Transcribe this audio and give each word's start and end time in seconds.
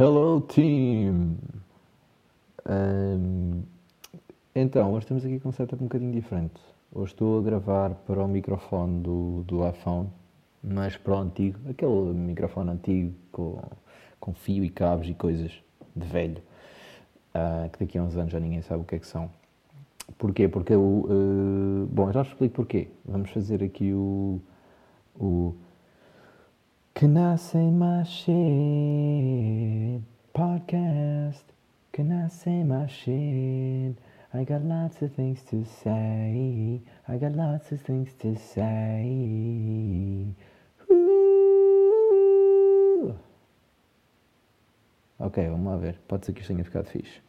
Hello 0.00 0.40
team! 0.40 1.38
Um, 2.64 3.62
então, 4.54 4.92
hoje 4.92 5.06
estamos 5.06 5.24
aqui 5.24 5.40
com 5.40 5.48
um 5.48 5.52
setup 5.52 5.82
um 5.82 5.88
bocadinho 5.88 6.12
diferente. 6.12 6.60
Hoje 6.92 7.14
estou 7.14 7.40
a 7.40 7.42
gravar 7.42 7.94
para 8.06 8.22
o 8.22 8.28
microfone 8.28 9.00
do, 9.00 9.42
do 9.42 9.68
iPhone, 9.68 10.08
mas 10.62 10.96
para 10.96 11.14
o 11.14 11.18
antigo, 11.18 11.58
aquele 11.68 12.14
microfone 12.14 12.70
antigo 12.70 13.12
com, 13.32 13.60
com 14.20 14.32
fio 14.34 14.62
e 14.62 14.70
cabos 14.70 15.08
e 15.08 15.14
coisas 15.14 15.50
de 15.96 16.06
velho, 16.06 16.40
uh, 17.34 17.68
que 17.68 17.80
daqui 17.84 17.98
a 17.98 18.02
uns 18.04 18.16
anos 18.16 18.30
já 18.30 18.38
ninguém 18.38 18.62
sabe 18.62 18.82
o 18.82 18.84
que 18.84 18.94
é 18.94 18.98
que 19.00 19.06
são. 19.08 19.28
Porquê? 20.16 20.46
Porque 20.46 20.74
eu. 20.74 20.80
Uh, 20.80 21.88
bom, 21.90 22.12
já 22.12 22.22
explico 22.22 22.54
porquê. 22.54 22.86
Vamos 23.04 23.30
fazer 23.30 23.64
aqui 23.64 23.92
o. 23.92 24.40
o 25.18 25.56
Say 27.00 27.06
my 27.06 28.02
shit? 28.02 30.02
Podcast. 30.34 31.44
Say 32.28 32.64
my 32.64 32.88
shit? 32.88 33.96
I 34.34 34.42
got 34.42 34.64
lots 34.64 35.00
of 35.02 35.14
things 35.14 35.40
to 35.48 35.64
say. 35.64 36.80
I 37.06 37.16
got 37.18 37.36
lots 37.36 37.70
of 37.70 37.80
things 37.82 38.14
to 38.14 38.34
say. 38.34 40.26
Ok, 45.20 45.48
vamos 45.48 45.72
lá 45.72 45.76
ver. 45.76 46.00
Pode 46.08 46.26
ser 46.26 46.32
que 46.32 46.40
isto 46.40 46.52
tenha 46.52 46.64
ficado 46.64 46.86
fixe. 46.86 47.20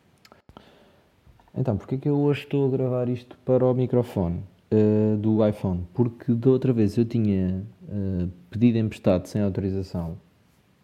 Então, 1.56 1.78
porquê 1.78 2.00
que 2.00 2.10
eu 2.10 2.18
hoje 2.18 2.46
estou 2.46 2.68
a 2.68 2.72
gravar 2.72 3.08
isto 3.08 3.38
para 3.46 3.64
o 3.64 3.74
microfone 3.76 4.44
uh, 4.72 5.18
do 5.18 5.46
iPhone? 5.48 5.86
Porque 5.94 6.34
da 6.34 6.50
outra 6.50 6.74
vez 6.74 6.98
eu 6.98 7.06
tinha 7.06 7.64
uh, 7.84 8.30
pedido 8.50 8.78
emprestado 8.78 9.28
sem 9.28 9.42
autorização 9.42 10.18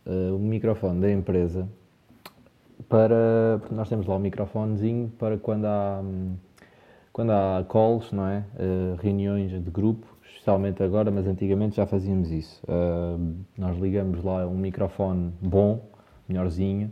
uh, 0.06 0.36
o 0.36 0.40
microfone 0.40 1.02
da 1.02 1.12
empresa 1.12 1.68
para. 2.90 3.62
Nós 3.72 3.90
temos 3.90 4.06
lá 4.06 4.16
o 4.16 4.20
microfonezinho 4.20 5.12
para 5.18 5.38
quando 5.38 5.66
há. 5.66 6.04
quando 7.12 7.32
há 7.32 7.66
calls, 7.70 8.12
não 8.12 8.28
é? 8.28 8.44
reuniões 9.02 9.52
de 9.52 9.72
grupo, 9.72 10.06
especialmente 10.28 10.84
agora, 10.84 11.10
mas 11.10 11.26
antigamente 11.26 11.78
já 11.78 11.86
fazíamos 11.86 12.32
isso. 12.32 12.62
nós 13.58 13.78
ligamos 13.78 14.24
lá 14.24 14.46
um 14.46 14.58
microfone 14.58 15.34
bom, 15.42 15.82
melhorzinho, 16.28 16.92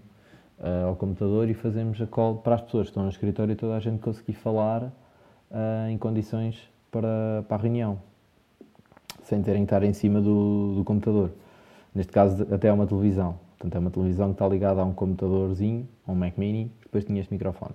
uh, 0.63 0.87
ao 0.87 0.95
computador 0.95 1.49
e 1.49 1.53
fazemos 1.53 2.01
a 2.01 2.07
call 2.07 2.37
para 2.37 2.55
as 2.55 2.61
pessoas 2.61 2.87
que 2.87 2.91
estão 2.91 3.03
no 3.03 3.09
escritório 3.09 3.51
e 3.51 3.55
toda 3.55 3.75
a 3.75 3.79
gente 3.79 3.99
conseguir 3.99 4.33
falar 4.33 4.83
uh, 4.83 5.89
em 5.89 5.97
condições 5.97 6.69
para, 6.93 7.43
para 7.47 7.57
a 7.57 7.59
reunião, 7.59 7.97
sem 9.23 9.41
terem 9.41 9.63
que 9.63 9.73
estar 9.73 9.83
em 9.83 9.93
cima 9.93 10.21
do, 10.21 10.75
do 10.75 10.83
computador. 10.83 11.31
Neste 11.93 12.11
caso, 12.11 12.47
até 12.53 12.67
é 12.67 12.73
uma 12.73 12.85
televisão. 12.85 13.35
Portanto, 13.57 13.75
é 13.75 13.79
uma 13.79 13.89
televisão 13.89 14.27
que 14.27 14.35
está 14.35 14.47
ligada 14.47 14.81
a 14.81 14.85
um 14.85 14.93
computadorzinho, 14.93 15.87
a 16.07 16.11
um 16.11 16.15
Mac 16.15 16.37
Mini, 16.37 16.71
depois 16.83 17.03
tinha 17.03 17.19
este 17.19 17.33
microfone. 17.33 17.73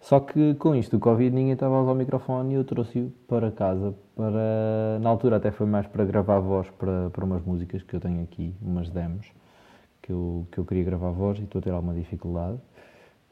Só 0.00 0.20
que 0.20 0.54
com 0.54 0.74
isto, 0.74 0.96
o 0.96 1.00
Covid, 1.00 1.34
ninguém 1.34 1.54
estava 1.54 1.76
a 1.76 1.82
usar 1.82 1.92
o 1.92 1.94
microfone 1.94 2.52
e 2.52 2.56
eu 2.56 2.64
trouxe-o 2.64 3.10
para 3.26 3.50
casa. 3.50 3.94
Para... 4.14 4.98
Na 5.00 5.08
altura 5.08 5.36
até 5.36 5.50
foi 5.50 5.66
mais 5.66 5.86
para 5.86 6.04
gravar 6.04 6.38
voz 6.40 6.68
para, 6.78 7.10
para 7.10 7.24
umas 7.24 7.42
músicas 7.42 7.82
que 7.82 7.96
eu 7.96 8.00
tenho 8.00 8.22
aqui, 8.22 8.54
umas 8.62 8.90
demos 8.90 9.26
que 10.04 10.12
eu, 10.12 10.46
que 10.52 10.58
eu 10.58 10.64
queria 10.66 10.84
gravar 10.84 11.10
voz 11.10 11.38
e 11.38 11.44
estou 11.44 11.58
a 11.58 11.62
ter 11.62 11.70
alguma 11.70 11.94
dificuldade. 11.94 12.58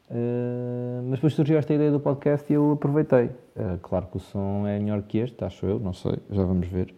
Uh, 0.09 1.01
mas 1.03 1.15
depois 1.19 1.33
surgiu 1.33 1.57
esta 1.57 1.73
ideia 1.73 1.91
do 1.91 1.99
podcast 1.99 2.51
e 2.51 2.55
eu 2.55 2.73
aproveitei. 2.73 3.25
Uh, 3.55 3.77
claro 3.81 4.07
que 4.07 4.17
o 4.17 4.19
som 4.19 4.67
é 4.67 4.77
melhor 4.79 5.01
que 5.03 5.17
este, 5.17 5.43
acho 5.43 5.65
eu, 5.65 5.79
não 5.79 5.93
sei, 5.93 6.17
já 6.29 6.43
vamos 6.43 6.67
ver. 6.67 6.93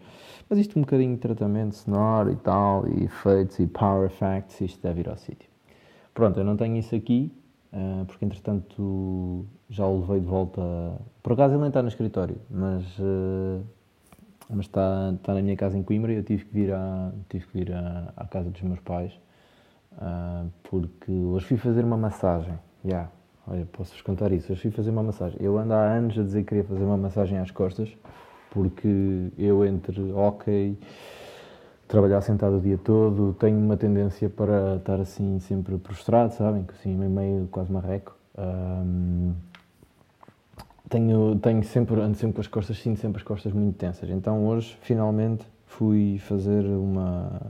Mas 0.50 0.60
isto 0.60 0.78
um 0.78 0.82
bocadinho 0.82 1.14
de 1.16 1.22
tratamento 1.22 1.76
sonoro 1.76 2.32
e 2.32 2.36
tal, 2.36 2.88
e 2.88 3.06
efeitos 3.06 3.60
e 3.60 3.68
power 3.68 4.08
effects, 4.08 4.60
isto 4.62 4.82
deve 4.82 5.02
ir 5.02 5.10
ao 5.10 5.18
sítio. 5.18 5.50
Pronto, 6.14 6.40
eu 6.40 6.44
não 6.44 6.58
tenho 6.58 6.78
isso 6.78 6.96
aqui, 6.96 7.32
uh, 7.74 8.06
porque 8.06 8.26
entretanto 8.26 9.46
já 9.70 9.86
o 9.86 10.02
levei 10.02 10.20
de 10.20 10.28
volta. 10.28 10.62
Por 11.22 11.34
acaso 11.34 11.54
ele 11.54 11.62
nem 11.62 11.70
está 11.70 11.82
no 11.82 11.88
escritório, 11.88 12.38
mas, 12.50 12.86
mas 14.50 14.66
está, 14.68 15.12
está 15.16 15.34
na 15.34 15.42
minha 15.42 15.58
casa 15.58 15.76
em 15.76 15.82
Coimbra 15.82 16.14
e 16.14 16.18
eu 16.18 16.24
tive 16.24 16.46
que 16.46 16.54
vir, 16.54 16.72
à, 16.72 17.12
tive 17.30 17.48
que 17.48 17.58
vir 17.58 17.74
à, 17.74 18.14
à 18.16 18.28
casa 18.28 18.50
dos 18.52 18.62
meus 18.62 18.80
pais 18.82 19.20
porque 20.64 21.12
hoje 21.12 21.46
fui 21.46 21.58
fazer 21.58 21.84
uma 21.84 21.98
massagem. 21.98 22.54
Yeah, 22.86 23.10
olha, 23.48 23.68
posso-vos 23.72 24.04
contar 24.04 24.32
isso. 24.32 24.52
Hoje 24.52 24.62
fui 24.62 24.70
fazer 24.70 24.92
uma 24.92 25.02
massagem. 25.02 25.40
Eu 25.42 25.58
ando 25.58 25.74
há 25.74 25.82
anos 25.82 26.20
a 26.20 26.22
dizer 26.22 26.44
que 26.44 26.50
queria 26.50 26.64
fazer 26.64 26.84
uma 26.84 26.96
massagem 26.96 27.40
às 27.40 27.50
costas, 27.50 27.90
porque 28.52 29.32
eu, 29.40 29.66
entre 29.66 30.12
ok, 30.12 30.78
trabalhar 31.88 32.22
sentado 32.22 32.58
o 32.58 32.62
dia 32.62 32.78
todo, 32.78 33.34
tenho 33.40 33.58
uma 33.58 33.76
tendência 33.76 34.30
para 34.30 34.76
estar 34.76 35.00
assim 35.00 35.40
sempre 35.40 35.80
prostrado, 35.80 36.32
sabem? 36.34 36.64
Assim, 36.70 36.96
meio, 36.96 37.48
quase 37.48 37.72
marreco. 37.72 38.16
Um, 38.38 39.34
tenho, 40.88 41.40
tenho 41.40 41.64
sempre, 41.64 42.00
ando 42.00 42.16
sempre 42.16 42.36
com 42.36 42.42
as 42.42 42.48
costas, 42.48 42.78
sinto 42.78 43.00
sempre 43.00 43.18
as 43.18 43.24
costas 43.24 43.52
muito 43.52 43.76
tensas. 43.78 44.12
Então 44.12 44.46
hoje, 44.46 44.78
finalmente, 44.82 45.44
fui 45.66 46.20
fazer 46.20 46.64
uma 46.66 47.42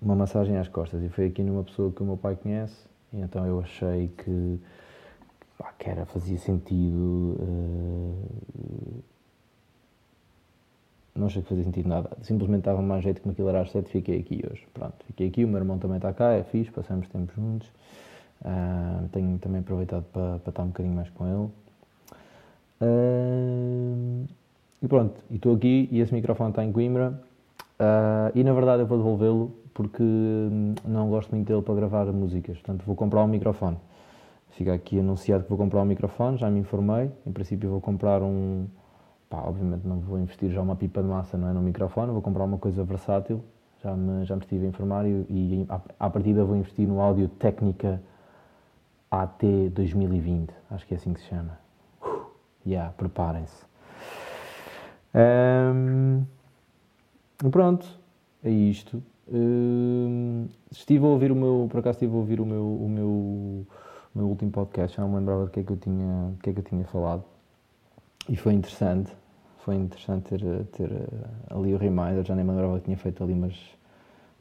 uma 0.00 0.14
massagem 0.14 0.58
às 0.58 0.68
costas 0.68 1.02
e 1.02 1.08
foi 1.08 1.26
aqui 1.26 1.42
numa 1.42 1.64
pessoa 1.64 1.90
que 1.90 2.02
o 2.02 2.04
meu 2.04 2.16
pai 2.16 2.36
conhece 2.36 2.76
então 3.22 3.46
eu 3.46 3.60
achei 3.60 4.08
que, 4.08 4.60
pá, 5.58 5.72
que 5.78 5.90
era, 5.90 6.04
fazia 6.06 6.38
sentido 6.38 7.36
uh, 7.40 9.02
não 11.14 11.26
achei 11.28 11.42
que 11.42 11.48
fazia 11.48 11.64
sentido 11.64 11.88
nada. 11.88 12.10
Simplesmente 12.22 12.60
estava 12.60 12.82
mais 12.82 13.04
jeito 13.04 13.22
que 13.22 13.28
aquilo 13.28 13.48
era 13.48 13.60
às 13.60 13.70
sete 13.70 13.88
fiquei 13.88 14.18
aqui 14.18 14.42
hoje. 14.50 14.66
Pronto, 14.74 14.94
fiquei 15.06 15.28
aqui, 15.28 15.44
o 15.44 15.48
meu 15.48 15.58
irmão 15.58 15.78
também 15.78 15.96
está 15.96 16.12
cá 16.12 16.32
é 16.32 16.42
fixe, 16.42 16.70
passamos 16.70 17.08
tempo 17.08 17.32
juntos. 17.34 17.68
Uh, 18.42 19.08
tenho 19.12 19.38
também 19.38 19.60
aproveitado 19.60 20.04
para, 20.12 20.38
para 20.40 20.50
estar 20.50 20.62
um 20.64 20.68
bocadinho 20.68 20.94
mais 20.94 21.08
com 21.10 21.26
ele. 21.26 21.50
Uh, 22.82 24.26
e 24.82 24.88
pronto, 24.88 25.14
estou 25.30 25.54
aqui 25.54 25.88
e 25.90 26.00
esse 26.00 26.12
microfone 26.12 26.50
está 26.50 26.64
em 26.64 26.72
Coimbra. 26.72 27.18
E 28.34 28.42
na 28.42 28.52
verdade 28.52 28.82
eu 28.82 28.86
vou 28.86 28.98
devolvê-lo 28.98 29.54
porque 29.74 30.02
hum, 30.02 30.74
não 30.84 31.10
gosto 31.10 31.34
muito 31.34 31.48
dele 31.48 31.60
para 31.60 31.74
gravar 31.74 32.06
músicas, 32.06 32.56
portanto 32.56 32.84
vou 32.86 32.94
comprar 32.94 33.22
um 33.24 33.28
microfone. 33.28 33.76
Fica 34.50 34.72
aqui 34.72 35.00
anunciado 35.00 35.42
que 35.42 35.48
vou 35.48 35.58
comprar 35.58 35.82
um 35.82 35.84
microfone, 35.84 36.38
já 36.38 36.48
me 36.48 36.60
informei. 36.60 37.10
Em 37.26 37.32
princípio 37.32 37.68
vou 37.68 37.80
comprar 37.80 38.22
um. 38.22 38.66
Pá, 39.28 39.38
obviamente 39.38 39.84
não 39.84 39.98
vou 39.98 40.16
investir 40.18 40.50
já 40.50 40.62
uma 40.62 40.76
pipa 40.76 41.02
de 41.02 41.08
massa 41.08 41.36
não 41.36 41.48
é, 41.48 41.52
no 41.52 41.60
microfone, 41.60 42.12
vou 42.12 42.22
comprar 42.22 42.44
uma 42.44 42.56
coisa 42.56 42.84
versátil. 42.84 43.42
Já 43.82 43.94
me, 43.94 44.24
já 44.24 44.36
me 44.36 44.42
estive 44.42 44.64
a 44.64 44.68
informar 44.68 45.06
e, 45.06 45.26
e 45.28 45.66
à, 45.98 46.08
partida 46.08 46.44
vou 46.44 46.56
investir 46.56 46.86
no 46.86 47.00
áudio 47.00 47.28
Técnica 47.28 48.00
AT 49.10 49.44
2020, 49.72 50.54
acho 50.70 50.86
que 50.86 50.94
é 50.94 50.96
assim 50.96 51.12
que 51.12 51.20
se 51.20 51.26
chama. 51.26 51.58
Uh, 52.00 52.26
yeah, 52.64 52.92
preparem-se. 52.96 53.64
Um, 55.14 56.24
pronto, 57.50 57.86
é 58.42 58.50
isto. 58.50 59.02
Uh, 59.26 60.48
estive 60.70 61.04
a 61.04 61.08
ouvir 61.08 61.32
o 61.32 61.34
meu, 61.34 61.66
por 61.70 61.80
acaso 61.80 61.96
estive 61.96 62.12
a 62.12 62.16
ouvir 62.16 62.40
o 62.40 62.46
meu, 62.46 62.64
o 62.64 62.88
meu, 62.88 63.08
o 63.08 63.66
meu 64.14 64.26
último 64.26 64.50
podcast, 64.50 64.96
já 64.96 65.02
não 65.02 65.10
me 65.10 65.16
lembrava 65.16 65.44
do 65.44 65.50
que 65.50 65.60
é 65.60 65.62
que 65.62 65.72
eu 65.72 65.76
tinha, 65.76 66.30
do 66.30 66.42
que 66.42 66.50
é 66.50 66.52
que 66.52 66.58
eu 66.60 66.64
tinha 66.64 66.84
falado. 66.84 67.24
E 68.28 68.36
foi 68.36 68.52
interessante, 68.52 69.10
foi 69.58 69.76
interessante 69.76 70.28
ter, 70.28 70.64
ter 70.66 70.90
uh, 70.90 71.58
ali 71.58 71.74
o 71.74 71.78
reminder, 71.78 72.24
já 72.24 72.34
nem 72.34 72.44
me 72.44 72.50
lembrava 72.50 72.78
que 72.78 72.84
tinha 72.84 72.96
feito 72.96 73.22
ali 73.24 73.32
umas, 73.32 73.58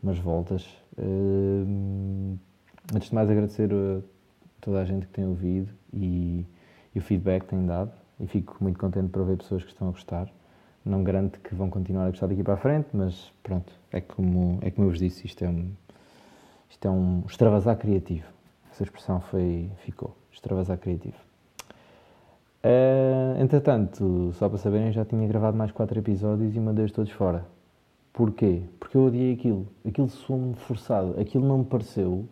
umas 0.01 0.19
voltas. 0.19 0.67
Uh, 0.97 2.37
antes 2.93 3.09
de 3.09 3.15
mais 3.15 3.29
agradecer 3.29 3.69
a 3.73 4.01
toda 4.59 4.81
a 4.81 4.85
gente 4.85 5.07
que 5.07 5.13
tem 5.13 5.25
ouvido 5.25 5.71
e, 5.93 6.45
e 6.93 6.99
o 6.99 7.01
feedback 7.01 7.43
que 7.43 7.49
tem 7.49 7.65
dado 7.65 7.91
e 8.19 8.27
fico 8.27 8.57
muito 8.61 8.79
contente 8.79 9.09
por 9.09 9.25
ver 9.25 9.37
pessoas 9.37 9.63
que 9.63 9.69
estão 9.69 9.87
a 9.89 9.91
gostar. 9.91 10.29
Não 10.85 11.03
garanto 11.03 11.39
que 11.39 11.55
vão 11.55 11.69
continuar 11.69 12.05
a 12.05 12.09
gostar 12.09 12.27
daqui 12.27 12.43
para 12.43 12.55
a 12.55 12.57
frente, 12.57 12.87
mas 12.93 13.31
pronto, 13.41 13.71
é 13.91 14.01
como, 14.01 14.59
é 14.61 14.69
como 14.69 14.87
eu 14.87 14.91
vos 14.91 14.99
disse, 14.99 15.25
isto 15.25 15.43
é 15.43 15.49
um, 15.49 15.71
isto 16.69 16.87
é 16.87 16.91
um 16.91 17.23
extravasar 17.27 17.77
criativo. 17.77 18.25
Essa 18.71 18.83
expressão 18.83 19.21
foi, 19.21 19.69
ficou, 19.77 20.15
extravasar 20.31 20.77
criativo. 20.77 21.15
Uh, 22.63 23.41
entretanto, 23.41 24.31
só 24.33 24.47
para 24.49 24.57
saberem, 24.57 24.91
já 24.91 25.05
tinha 25.05 25.27
gravado 25.27 25.55
mais 25.55 25.71
quatro 25.71 25.99
episódios 25.99 26.55
e 26.55 26.59
mandei-os 26.59 26.91
todos 26.91 27.11
fora. 27.11 27.45
Porquê? 28.13 28.61
Porque 28.79 28.95
eu 28.95 29.05
odiei 29.05 29.33
aquilo. 29.33 29.67
Aquilo 29.87 30.07
soou-me 30.09 30.53
forçado. 30.55 31.19
Aquilo 31.19 31.45
não 31.47 31.59
me 31.59 31.65
pareceu 31.65 32.25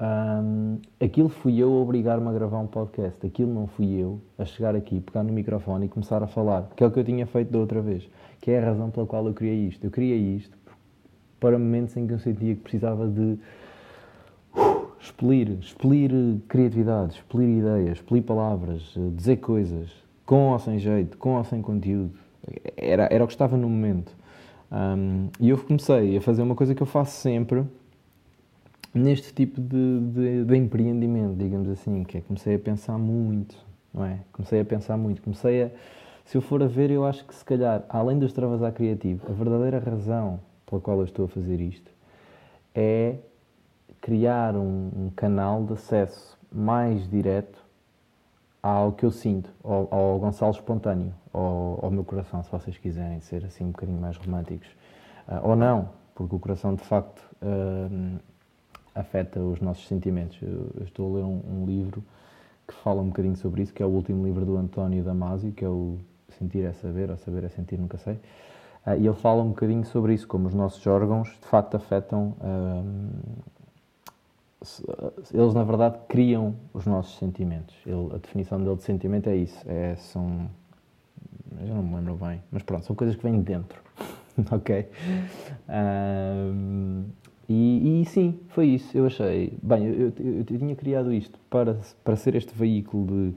um, 0.00 0.78
aquilo 0.98 1.28
fui 1.28 1.58
eu 1.58 1.70
a 1.74 1.76
obrigar-me 1.76 2.26
a 2.26 2.32
gravar 2.32 2.58
um 2.58 2.66
podcast. 2.66 3.26
Aquilo 3.26 3.52
não 3.52 3.66
fui 3.66 4.00
eu 4.00 4.18
a 4.38 4.46
chegar 4.46 4.74
aqui, 4.74 4.98
pegar 4.98 5.22
no 5.22 5.32
microfone 5.32 5.86
e 5.86 5.88
começar 5.90 6.22
a 6.22 6.26
falar, 6.26 6.70
que 6.74 6.82
é 6.82 6.86
o 6.86 6.90
que 6.90 6.98
eu 6.98 7.04
tinha 7.04 7.26
feito 7.26 7.50
da 7.50 7.58
outra 7.58 7.82
vez, 7.82 8.08
que 8.40 8.50
é 8.50 8.58
a 8.58 8.64
razão 8.64 8.90
pela 8.90 9.06
qual 9.06 9.26
eu 9.26 9.34
criei 9.34 9.66
isto. 9.66 9.84
Eu 9.84 9.90
criei 9.90 10.36
isto 10.36 10.56
para 11.38 11.58
momentos 11.58 11.96
em 11.98 12.06
que 12.06 12.14
eu 12.14 12.18
sentia 12.18 12.54
que 12.54 12.62
precisava 12.62 13.06
de 13.06 13.38
uh, 14.56 14.86
expelir, 14.98 15.58
expelir 15.60 16.10
criatividade, 16.48 17.16
expelir 17.16 17.58
ideias, 17.58 17.98
expelir 17.98 18.22
palavras, 18.22 18.94
dizer 19.14 19.36
coisas, 19.36 19.90
com 20.24 20.52
ou 20.52 20.58
sem 20.58 20.78
jeito, 20.78 21.18
com 21.18 21.36
ou 21.36 21.44
sem 21.44 21.60
conteúdo. 21.60 22.12
Era, 22.74 23.06
era 23.10 23.22
o 23.22 23.26
que 23.26 23.34
estava 23.34 23.54
no 23.54 23.68
momento. 23.68 24.16
Um, 24.72 25.28
e 25.38 25.50
eu 25.50 25.58
comecei 25.58 26.16
a 26.16 26.20
fazer 26.22 26.40
uma 26.40 26.54
coisa 26.54 26.74
que 26.74 26.82
eu 26.82 26.86
faço 26.86 27.16
sempre 27.20 27.66
neste 28.92 29.32
tipo 29.32 29.60
de, 29.60 30.00
de, 30.00 30.44
de, 30.44 30.56
empreendimento, 30.56 31.36
digamos 31.36 31.68
assim, 31.68 32.02
que 32.04 32.18
é 32.18 32.20
comecei 32.20 32.56
a 32.56 32.58
pensar 32.58 32.98
muito, 32.98 33.56
não 33.94 34.04
é? 34.04 34.20
Comecei 34.32 34.60
a 34.60 34.64
pensar 34.64 34.96
muito, 34.96 35.22
comecei 35.22 35.64
a, 35.64 35.70
se 36.24 36.36
eu 36.36 36.42
for 36.42 36.62
a 36.62 36.66
ver, 36.66 36.90
eu 36.90 37.04
acho 37.04 37.24
que 37.24 37.34
se 37.34 37.44
calhar, 37.44 37.84
além 37.88 38.18
de 38.18 38.26
extravasar 38.26 38.72
criativo, 38.72 39.26
a 39.28 39.32
verdadeira 39.32 39.78
razão 39.78 40.40
pela 40.66 40.80
qual 40.80 40.98
eu 40.98 41.04
estou 41.04 41.24
a 41.24 41.28
fazer 41.28 41.60
isto 41.60 41.90
é 42.74 43.16
criar 44.00 44.56
um, 44.56 44.90
um 44.96 45.10
canal 45.14 45.64
de 45.64 45.74
acesso 45.74 46.38
mais 46.52 47.08
direto 47.08 47.58
ao 48.62 48.92
que 48.92 49.04
eu 49.04 49.10
sinto, 49.10 49.50
ao, 49.64 49.88
ao 49.90 50.18
Gonçalo 50.18 50.52
espontâneo, 50.52 51.14
ao, 51.32 51.80
ao, 51.82 51.90
meu 51.90 52.04
coração, 52.04 52.42
se 52.42 52.50
vocês 52.50 52.76
quiserem 52.76 53.20
ser 53.20 53.44
assim 53.44 53.64
um 53.64 53.70
bocadinho 53.70 54.00
mais 54.00 54.16
românticos. 54.16 54.68
Uh, 55.26 55.48
ou 55.48 55.56
não, 55.56 55.90
porque 56.14 56.34
o 56.34 56.38
coração 56.38 56.74
de 56.74 56.82
facto 56.82 57.22
uh, 57.42 58.18
afeta 58.94 59.40
os 59.40 59.60
nossos 59.60 59.86
sentimentos. 59.86 60.38
Eu, 60.42 60.84
estou 60.84 61.12
a 61.12 61.16
ler 61.16 61.24
um, 61.24 61.40
um, 61.48 61.66
livro 61.66 62.02
que 62.66 62.74
fala 62.74 63.00
um 63.00 63.08
bocadinho 63.08 63.36
sobre 63.36 63.62
isso, 63.62 63.72
que 63.72 63.82
é 63.82 63.86
o 63.86 63.90
último 63.90 64.24
livro 64.24 64.44
do 64.44 64.56
António 64.56 65.02
Damasio, 65.02 65.52
que 65.52 65.64
é 65.64 65.68
o 65.68 65.98
Sentir 66.38 66.64
é 66.64 66.72
Saber, 66.72 67.10
ou 67.10 67.16
Saber 67.16 67.44
é 67.44 67.48
Sentir, 67.48 67.78
nunca 67.78 67.98
sei. 67.98 68.14
Uh, 68.86 68.94
e 68.98 69.06
ele 69.06 69.16
fala 69.16 69.42
um 69.42 69.48
bocadinho 69.50 69.84
sobre 69.84 70.14
isso, 70.14 70.26
como 70.26 70.48
os 70.48 70.54
nossos 70.54 70.86
órgãos 70.86 71.28
de 71.28 71.46
facto 71.46 71.76
afetam 71.76 72.34
eles 75.32 75.54
na 75.54 75.64
verdade 75.64 75.98
criam 76.08 76.54
os 76.74 76.86
nossos 76.86 77.18
sentimentos. 77.18 77.74
Ele, 77.86 78.14
a 78.14 78.18
definição 78.18 78.58
dele 78.58 78.76
de 78.76 78.82
sentimento 78.82 79.28
é 79.28 79.36
isso. 79.36 79.58
É, 79.66 79.96
são. 79.96 80.50
Eu 81.60 81.74
não 81.74 81.82
me 81.82 81.96
lembro 81.96 82.14
bem, 82.14 82.42
mas 82.50 82.62
pronto, 82.62 82.84
são 82.84 82.94
coisas 82.94 83.16
que 83.16 83.22
vêm 83.22 83.38
de 83.38 83.44
dentro. 83.44 83.80
ok? 84.52 84.88
Um, 85.68 87.04
e, 87.52 88.02
e, 88.02 88.04
sim, 88.06 88.38
foi 88.48 88.66
isso. 88.66 88.96
Eu 88.96 89.06
achei. 89.06 89.52
Bem, 89.62 89.84
eu, 89.84 90.12
eu, 90.18 90.36
eu, 90.38 90.44
tinha 90.44 90.76
criado 90.76 91.12
isto 91.12 91.38
para, 91.50 91.78
para 92.04 92.16
ser 92.16 92.34
este 92.34 92.54
veículo 92.54 93.06
de, 93.06 93.34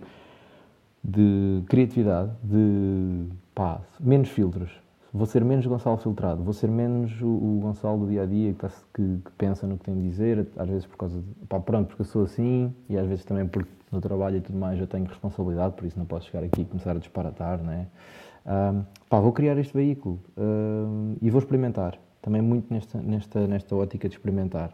de 1.04 1.64
criatividade, 1.66 2.32
de 2.44 3.26
pá, 3.56 3.82
menos 4.00 4.30
filtros 4.30 4.84
vou 5.14 5.28
ser 5.28 5.46
menos 5.46 5.66
Gonçalo 5.66 5.98
filtrado, 5.98 6.42
vou 6.42 6.54
ser 6.54 6.68
menos 6.70 7.22
o, 7.22 7.28
o 7.28 7.60
Gonçalo 7.62 8.00
do 8.00 8.08
dia 8.08 8.24
a 8.24 8.26
dia 8.26 8.54
que, 8.54 8.68
que, 8.68 9.22
que, 9.24 9.32
pensa 9.38 9.68
no 9.68 9.78
que 9.78 9.86
tem 9.86 9.94
de 9.94 10.02
dizer, 10.02 10.48
às 10.58 10.68
vezes 10.68 10.88
por 10.88 10.98
causa 10.98 11.20
de, 11.20 11.46
pá, 11.48 11.60
pronto, 11.60 11.88
porque 11.88 12.02
eu 12.02 12.06
sou 12.06 12.24
assim 12.24 12.74
e 12.90 12.98
às 12.98 13.06
vezes 13.08 13.24
também 13.24 13.46
porque 13.46 13.70
no 13.92 14.02
trabalho 14.02 14.38
e 14.38 14.42
tudo 14.42 14.58
mais 14.58 14.80
eu 14.80 14.88
tenho 14.88 15.06
responsabilidade, 15.06 15.76
por 15.76 15.86
isso 15.86 16.00
não 16.00 16.06
posso 16.06 16.26
chegar 16.26 16.44
aqui 16.44 16.62
e 16.62 16.66
começar 16.66 16.92
a 16.92 17.00
disparatar, 17.00 17.60
né? 17.60 17.86
Um, 18.46 18.84
pá, 19.08 19.20
vou 19.20 19.32
criar 19.32 19.58
este 19.58 19.74
veículo 19.74 20.20
um, 20.36 21.16
e 21.22 21.30
vou 21.30 21.40
experimentar, 21.40 21.98
também 22.24 22.42
muito 22.42 22.74
nesta, 22.74 23.00
nesta, 23.00 23.46
nesta 23.46 23.76
ótica 23.76 24.10
de 24.10 24.16
experimentar. 24.16 24.72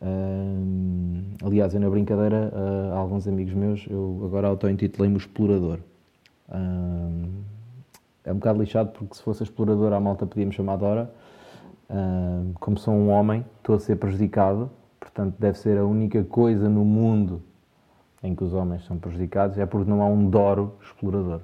Um, 0.00 1.22
aliás, 1.42 1.74
eu 1.74 1.80
na 1.80 1.90
brincadeira, 1.90 2.52
uh, 2.54 2.94
alguns 2.94 3.26
amigos 3.28 3.52
meus, 3.52 3.86
eu 3.90 4.22
agora 4.24 4.48
auto-intitulei-me 4.48 5.16
explorador. 5.16 5.80
Um, 6.50 7.42
é 8.24 8.32
um 8.32 8.36
bocado 8.36 8.60
lixado 8.60 8.90
porque 8.92 9.16
se 9.16 9.22
fosse 9.22 9.42
explorador 9.42 9.92
à 9.92 10.00
malta 10.00 10.26
podia-me 10.26 10.52
chamar 10.52 10.78
de 10.78 10.84
hora. 10.84 11.10
Uh, 11.90 12.52
como 12.60 12.78
sou 12.78 12.94
um 12.94 13.10
homem, 13.10 13.44
estou 13.58 13.74
a 13.74 13.80
ser 13.80 13.96
prejudicado, 13.96 14.70
portanto 14.98 15.34
deve 15.38 15.58
ser 15.58 15.76
a 15.76 15.84
única 15.84 16.22
coisa 16.24 16.68
no 16.68 16.84
mundo 16.84 17.42
em 18.22 18.34
que 18.34 18.44
os 18.44 18.54
homens 18.54 18.84
são 18.84 18.96
prejudicados, 18.96 19.58
é 19.58 19.66
porque 19.66 19.90
não 19.90 20.02
há 20.02 20.06
um 20.06 20.30
Doro 20.30 20.76
explorador. 20.82 21.40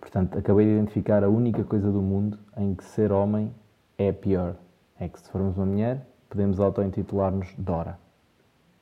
Portanto, 0.00 0.38
acabei 0.38 0.66
de 0.66 0.72
identificar 0.72 1.22
a 1.22 1.28
única 1.28 1.62
coisa 1.64 1.90
do 1.90 2.00
mundo 2.00 2.38
em 2.56 2.74
que 2.74 2.84
ser 2.84 3.12
homem 3.12 3.54
é 3.98 4.10
pior. 4.12 4.56
É 4.98 5.08
que 5.08 5.20
se 5.20 5.30
formos 5.30 5.56
uma 5.56 5.66
mulher, 5.66 6.06
podemos 6.28 6.58
auto-intitular-nos 6.58 7.54
Dora. 7.56 7.98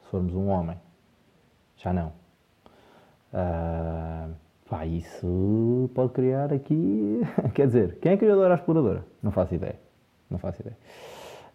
Se 0.00 0.10
formos 0.10 0.34
um 0.34 0.48
homem, 0.48 0.78
já 1.76 1.92
não. 1.92 2.12
Uh, 3.32 4.34
Pá, 4.68 4.84
isso 4.84 5.90
pode 5.94 6.12
criar 6.12 6.52
aqui. 6.52 7.22
Quer 7.54 7.66
dizer, 7.68 7.98
quem 8.00 8.12
é 8.12 8.16
que 8.16 8.24
criou 8.24 8.44
a 8.44 8.54
exploradora? 8.54 9.04
Não 9.22 9.32
faço 9.32 9.54
ideia. 9.54 9.80
Não 10.28 10.38
faço 10.38 10.60
ideia. 10.60 10.76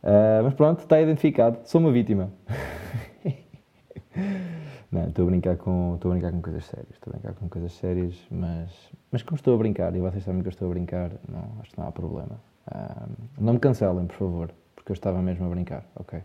Uh, 0.03 0.43
mas 0.43 0.53
pronto, 0.55 0.79
está 0.79 0.99
identificado. 0.99 1.59
Sou 1.63 1.79
uma 1.79 1.91
vítima. 1.91 2.31
não, 4.93 5.07
estou 5.09 5.27
a 5.27 5.29
brincar 5.29 5.57
com, 5.57 5.95
estou 5.95 6.11
a 6.11 6.13
brincar 6.13 6.31
com 6.31 6.41
coisas 6.41 6.65
sérias. 6.65 6.91
Estou 6.93 7.11
a 7.11 7.17
brincar 7.17 7.33
com 7.33 7.49
coisas 7.49 7.73
sérias, 7.73 8.15
mas, 8.29 8.71
mas 9.11 9.23
como 9.23 9.35
estou 9.35 9.55
a 9.55 9.57
brincar, 9.57 9.95
e 9.95 9.99
vocês 9.99 10.23
sabem 10.23 10.41
que 10.41 10.47
eu 10.47 10.51
estou 10.51 10.67
a 10.67 10.73
brincar, 10.73 11.11
não, 11.27 11.61
acho 11.61 11.71
que 11.71 11.79
não 11.79 11.87
há 11.87 11.91
problema. 11.91 12.39
Uh, 12.67 13.09
não 13.39 13.53
me 13.53 13.59
cancelem, 13.59 14.05
por 14.07 14.15
favor, 14.15 14.51
porque 14.75 14.91
eu 14.91 14.93
estava 14.93 15.21
mesmo 15.21 15.45
a 15.45 15.49
brincar, 15.49 15.83
ok? 15.95 16.21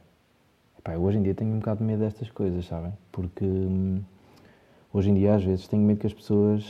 Epá, 0.78 0.96
hoje 0.96 1.18
em 1.18 1.22
dia 1.22 1.34
tenho 1.34 1.52
um 1.52 1.58
bocado 1.58 1.78
de 1.78 1.84
medo 1.84 2.00
destas 2.00 2.30
coisas, 2.30 2.64
sabem? 2.66 2.92
Porque. 3.10 3.44
Hum, 3.44 4.02
Hoje 4.92 5.10
em 5.10 5.14
dia, 5.14 5.34
às 5.34 5.44
vezes, 5.44 5.68
tenho 5.68 5.82
medo 5.82 6.00
que 6.00 6.06
as 6.06 6.14
pessoas. 6.14 6.64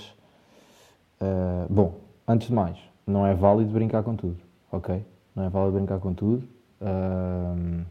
Uh, 1.21 1.73
bom, 1.73 1.95
antes 2.27 2.49
de 2.49 2.55
mais, 2.55 2.77
não 3.07 3.27
é 3.27 3.35
válido 3.35 3.73
brincar 3.73 4.03
com 4.03 4.17
tudo, 4.17 4.37
ok? 4.73 5.05
Não 5.35 5.45
é 5.45 5.49
válido 5.49 5.77
brincar 5.77 6.01
com 6.01 6.13
tudo. 6.13 6.47
Uh, 6.81 7.85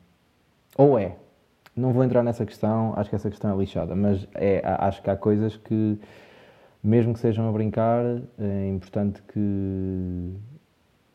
ou 0.77 0.99
é. 0.99 1.15
Não 1.77 1.93
vou 1.93 2.03
entrar 2.03 2.23
nessa 2.23 2.43
questão, 2.43 2.93
acho 2.97 3.07
que 3.07 3.15
essa 3.15 3.29
questão 3.29 3.53
é 3.53 3.55
lixada, 3.55 3.95
mas 3.95 4.27
é, 4.33 4.61
acho 4.79 4.99
que 5.03 5.11
há 5.11 5.15
coisas 5.15 5.55
que, 5.57 5.99
mesmo 6.83 7.13
que 7.13 7.19
sejam 7.19 7.47
a 7.47 7.51
brincar, 7.51 8.03
é 8.39 8.67
importante 8.67 9.21
que 9.31 10.33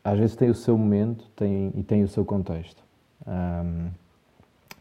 às 0.04 0.16
vezes 0.18 0.36
tem 0.36 0.48
o 0.48 0.54
seu 0.54 0.78
momento 0.78 1.26
tem, 1.34 1.72
e 1.74 1.82
tem 1.82 2.04
o 2.04 2.08
seu 2.08 2.24
contexto. 2.24 2.80
Um, 3.26 3.88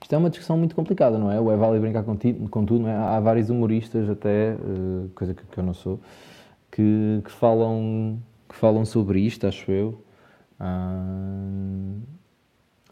isto 0.01 0.13
é 0.13 0.17
uma 0.17 0.29
discussão 0.29 0.55
muito 0.55 0.75
complicada, 0.75 1.17
não 1.17 1.31
é? 1.31 1.39
O 1.39 1.51
é 1.51 1.57
válido 1.57 1.81
brincar 1.81 2.03
com, 2.03 2.15
tudo, 2.65 2.87
é? 2.87 2.95
Há 2.95 3.19
vários 3.19 3.49
humoristas, 3.49 4.07
até, 4.07 4.53
uh, 4.53 5.09
coisa 5.15 5.33
que, 5.33 5.43
que, 5.43 5.57
eu 5.57 5.63
não 5.63 5.73
sou, 5.73 5.99
que, 6.71 7.21
que, 7.23 7.31
falam, 7.31 8.19
que 8.47 8.55
falam 8.55 8.85
sobre 8.85 9.19
isto, 9.19 9.47
acho 9.47 9.71
eu. 9.71 9.99
Uh, 10.59 12.01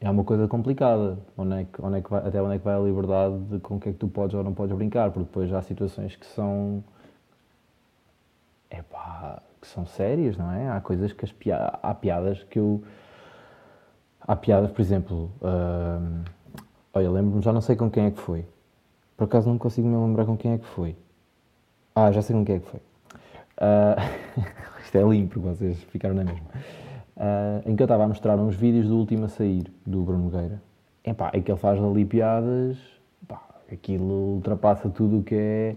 é 0.01 0.09
uma 0.09 0.23
coisa 0.23 0.47
complicada. 0.47 1.17
Onde 1.37 1.61
é 1.61 1.63
que, 1.65 1.81
onde 1.81 1.97
é 1.97 2.01
que 2.01 2.09
vai, 2.09 2.27
até 2.27 2.41
onde 2.41 2.55
é 2.55 2.59
que 2.59 2.65
vai 2.65 2.75
a 2.75 2.79
liberdade 2.79 3.37
de 3.45 3.59
com 3.59 3.75
o 3.75 3.79
que 3.79 3.89
é 3.89 3.91
que 3.91 3.97
tu 3.97 4.07
podes 4.07 4.33
ou 4.35 4.43
não 4.43 4.53
podes 4.53 4.75
brincar? 4.75 5.11
Porque 5.11 5.25
depois 5.25 5.53
há 5.53 5.61
situações 5.61 6.15
que 6.15 6.25
são. 6.25 6.83
Epá, 8.71 9.41
que 9.61 9.67
são 9.67 9.85
sérias, 9.85 10.37
não 10.37 10.51
é? 10.51 10.69
Há 10.69 10.79
coisas 10.81 11.11
que 11.13 11.25
as 11.25 11.31
piadas. 11.31 11.79
Há 11.81 11.93
piadas 11.93 12.43
que 12.43 12.59
eu. 12.59 12.83
Há 14.21 14.35
piadas, 14.35 14.71
por 14.71 14.81
exemplo. 14.81 15.31
Uh, 15.41 16.23
Olha, 16.91 17.11
lembro-me, 17.11 17.41
já 17.41 17.53
não 17.53 17.61
sei 17.61 17.75
com 17.75 17.89
quem 17.89 18.05
é 18.05 18.11
que 18.11 18.19
foi. 18.19 18.45
Por 19.15 19.25
acaso 19.25 19.47
não 19.47 19.57
consigo 19.57 19.87
me 19.87 19.95
lembrar 19.95 20.25
com 20.25 20.35
quem 20.35 20.53
é 20.53 20.57
que 20.57 20.65
foi. 20.65 20.95
Ah, 21.93 22.11
já 22.11 22.21
sei 22.21 22.35
com 22.35 22.43
quem 22.43 22.55
é 22.55 22.59
que 22.59 22.67
foi. 22.67 22.79
Uh, 23.59 24.41
isto 24.83 24.97
é 24.97 25.03
limpo, 25.03 25.39
vocês 25.39 25.81
ficaram 25.83 26.15
na 26.15 26.23
mesma. 26.23 26.47
Uh, 27.19 27.69
em 27.69 27.75
que 27.75 27.83
eu 27.83 27.85
estava 27.85 28.05
a 28.05 28.07
mostrar 28.07 28.37
uns 28.37 28.55
vídeos 28.55 28.87
do 28.87 28.97
último 28.97 29.25
a 29.25 29.27
sair, 29.27 29.65
do 29.85 30.01
Bruno 30.01 30.23
Nogueira. 30.23 30.61
Epá, 31.03 31.29
é 31.33 31.41
que 31.41 31.51
ele 31.51 31.59
faz 31.59 31.77
ali 31.83 32.05
piadas, 32.05 32.77
pá, 33.27 33.41
aquilo 33.71 34.35
ultrapassa 34.35 34.89
tudo 34.89 35.19
o 35.19 35.23
que 35.23 35.35
é 35.35 35.75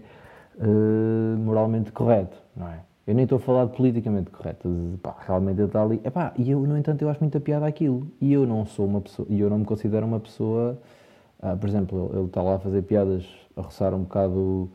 uh, 0.57 1.37
moralmente 1.39 1.91
correto, 1.91 2.37
não 2.55 2.69
é? 2.69 2.79
Eu 3.05 3.13
nem 3.13 3.23
estou 3.23 3.35
a 3.35 3.39
falar 3.39 3.65
de 3.65 3.75
politicamente 3.75 4.29
correto, 4.29 4.97
pá, 5.03 5.17
realmente 5.27 5.57
ele 5.57 5.67
está 5.67 5.83
ali. 5.83 5.99
Epá, 6.05 6.31
e 6.37 6.49
eu, 6.49 6.61
no 6.61 6.77
entanto, 6.77 7.01
eu 7.01 7.09
acho 7.09 7.19
muita 7.19 7.41
piada 7.41 7.65
aquilo. 7.65 8.07
E 8.21 8.31
eu 8.31 8.47
não 8.47 8.65
sou 8.65 8.85
uma 8.85 9.01
pessoa, 9.01 9.27
e 9.29 9.41
eu 9.41 9.49
não 9.49 9.59
me 9.59 9.65
considero 9.65 10.05
uma 10.05 10.21
pessoa 10.21 10.79
ah, 11.43 11.57
por 11.57 11.67
exemplo, 11.67 12.09
ele 12.13 12.25
está 12.27 12.41
lá 12.41 12.55
a 12.55 12.59
fazer 12.59 12.83
piadas, 12.83 13.25
a 13.57 13.61
roçar 13.61 13.93
um 13.93 14.03
bocado. 14.03 14.69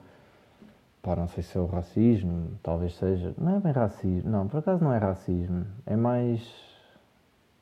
Pá, 1.03 1.15
não 1.15 1.29
sei 1.29 1.43
se 1.43 1.57
é 1.57 1.61
o 1.61 1.67
racismo, 1.67 2.59
talvez 2.63 2.97
seja. 2.97 3.33
Não 3.39 3.57
é 3.57 3.61
bem 3.61 3.73
racismo, 3.73 4.31
não, 4.31 4.49
por 4.49 4.59
acaso 4.59 4.83
não 4.83 4.93
é 4.93 4.99
racismo. 4.99 5.65
É 5.87 5.97
mais. 5.97 6.43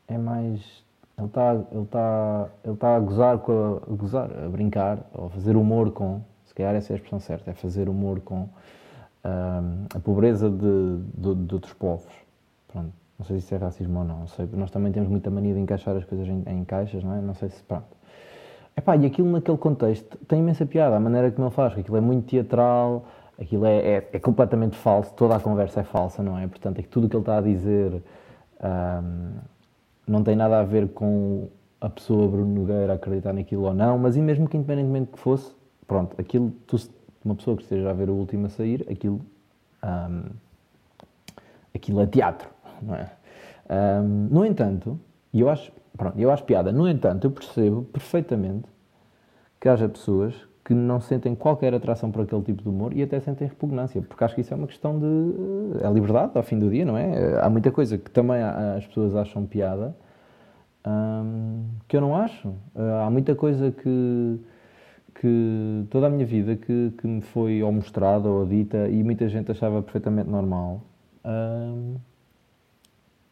É 0.09 0.16
mais. 0.16 0.85
Ele 1.19 1.26
está 1.26 1.55
ele 1.55 1.83
está 1.83 2.49
ele 2.64 2.75
está 2.75 2.97
a 2.97 3.00
gozar 3.00 3.38
com 3.38 3.52
a, 3.52 3.93
a, 3.93 3.97
gozar, 3.97 4.31
a 4.45 4.49
brincar, 4.49 4.99
ou 5.14 5.26
a 5.26 5.31
fazer 5.31 5.57
humor 5.57 5.90
com. 5.93 6.21
Se 6.45 6.55
calhar 6.55 6.75
essa 6.75 6.93
é 6.93 6.95
a 6.95 6.97
expressão 6.97 7.21
certa, 7.21 7.50
é 7.50 7.55
fazer 7.55 7.88
humor 7.88 8.21
com 8.21 8.49
ah, 9.23 9.62
a 9.95 9.99
pobreza 10.00 10.49
de, 10.49 10.99
de, 11.14 11.35
de, 11.35 11.55
outros 11.55 11.75
povos. 11.75 12.12
Pronto. 12.69 12.93
Não 13.19 13.26
sei 13.26 13.40
se 13.40 13.55
é 13.55 13.59
racismo 13.59 13.99
ou 13.99 14.05
não. 14.05 14.21
não 14.21 14.26
sei, 14.28 14.49
nós 14.52 14.71
também 14.71 14.93
temos 14.93 15.09
muita 15.09 15.31
mania 15.31 15.55
de 15.55 15.61
encaixar 15.61 15.97
as 15.97 16.05
coisas 16.05 16.26
em, 16.28 16.43
em 16.47 16.64
caixas, 16.64 17.02
não 17.02 17.14
é? 17.14 17.21
Não 17.21 17.35
sei 17.35 17.49
se. 17.49 17.62
Pronto. 17.62 17.97
Epá, 18.76 18.95
e 18.95 19.07
aquilo 19.07 19.31
naquele 19.31 19.57
contexto 19.57 20.19
tem 20.28 20.40
imensa 20.40 20.66
piada, 20.66 20.97
a 20.97 21.00
maneira 21.00 21.31
como 21.31 21.49
ele 21.49 21.55
faz, 21.55 21.73
que 21.73 21.81
aquilo 21.81 21.97
é 21.97 22.00
muito 22.00 22.26
teatral, 22.26 23.07
aquilo 23.40 23.66
é, 23.66 23.78
é, 23.78 24.09
é 24.12 24.19
completamente 24.19 24.76
falso, 24.76 25.12
toda 25.14 25.37
a 25.37 25.40
conversa 25.40 25.81
é 25.81 25.85
falsa, 25.85 26.23
não 26.23 26.38
é? 26.38 26.47
Portanto, 26.47 26.78
é 26.78 26.83
que 26.83 26.88
tudo 26.88 27.07
o 27.07 27.11
que 27.11 27.16
ele 27.16 27.23
está 27.23 27.38
a 27.38 27.40
dizer 27.40 28.02
um, 28.62 29.33
não 30.07 30.23
tem 30.23 30.37
nada 30.37 30.61
a 30.61 30.62
ver 30.62 30.88
com 30.88 31.49
a 31.81 31.88
pessoa 31.90 32.28
Bruno 32.28 32.55
Nogueira 32.55 32.95
acreditar 32.95 33.33
naquilo 33.33 33.64
ou 33.64 33.75
não, 33.75 33.99
mas 33.99 34.16
e 34.16 34.21
mesmo 34.21 34.49
que 34.49 34.57
independentemente 34.57 35.12
que 35.12 35.19
fosse, 35.19 35.55
pronto, 35.87 36.19
aquilo, 36.21 36.50
tu, 36.66 36.76
uma 37.25 37.35
pessoa 37.35 37.57
que 37.57 37.62
esteja 37.62 37.90
a 37.90 37.93
ver 37.93 38.09
o 38.09 38.14
último 38.14 38.47
a 38.47 38.49
sair, 38.49 38.87
aquilo, 38.90 39.21
um, 39.85 40.23
aquilo 41.75 42.00
é 42.00 42.07
teatro, 42.07 42.49
não 42.81 42.95
é? 42.95 43.11
Um, 43.69 44.28
no 44.31 44.45
entanto, 44.45 44.99
e 45.33 45.40
eu 45.40 45.50
acho, 45.50 45.73
Pronto, 45.97 46.19
eu 46.19 46.31
acho 46.31 46.45
piada. 46.45 46.71
No 46.71 46.88
entanto, 46.88 47.26
eu 47.26 47.31
percebo 47.31 47.83
perfeitamente 47.85 48.69
que 49.59 49.69
haja 49.69 49.88
pessoas 49.88 50.35
que 50.66 50.75
não 50.75 51.00
sentem 51.00 51.32
qualquer 51.32 51.73
atração 51.73 52.11
por 52.11 52.23
aquele 52.23 52.42
tipo 52.42 52.61
de 52.61 52.68
humor 52.68 52.92
e 52.92 53.00
até 53.00 53.20
sentem 53.20 53.46
repugnância, 53.46 54.02
porque 54.02 54.25
acho 54.25 54.35
que 54.35 54.40
isso 54.40 54.52
é 54.52 54.56
uma 54.56 54.66
questão 54.66 54.99
de. 54.99 55.80
É 55.80 55.88
liberdade 55.88 56.32
ao 56.35 56.42
fim 56.42 56.58
do 56.58 56.68
dia, 56.68 56.85
não 56.85 56.99
é? 56.99 57.40
Há 57.40 57.49
muita 57.49 57.70
coisa 57.70 57.96
que 57.96 58.11
também 58.11 58.42
as 58.42 58.85
pessoas 58.85 59.14
acham 59.14 59.46
piada 59.46 59.94
hum, 60.85 61.66
que 61.87 61.96
eu 61.96 62.00
não 62.00 62.16
acho. 62.16 62.52
Há 62.75 63.08
muita 63.08 63.37
coisa 63.37 63.70
que, 63.70 64.40
que 65.14 65.85
toda 65.88 66.08
a 66.08 66.11
minha 66.11 66.26
vida 66.26 66.56
que, 66.56 66.92
que 66.99 67.06
me 67.06 67.20
foi 67.20 67.62
ou 67.62 67.70
mostrada 67.70 68.28
ou 68.28 68.44
dita 68.44 68.88
e 68.88 69.04
muita 69.04 69.28
gente 69.28 69.52
achava 69.52 69.80
perfeitamente 69.80 70.28
normal. 70.28 70.82
Hum, 71.25 71.94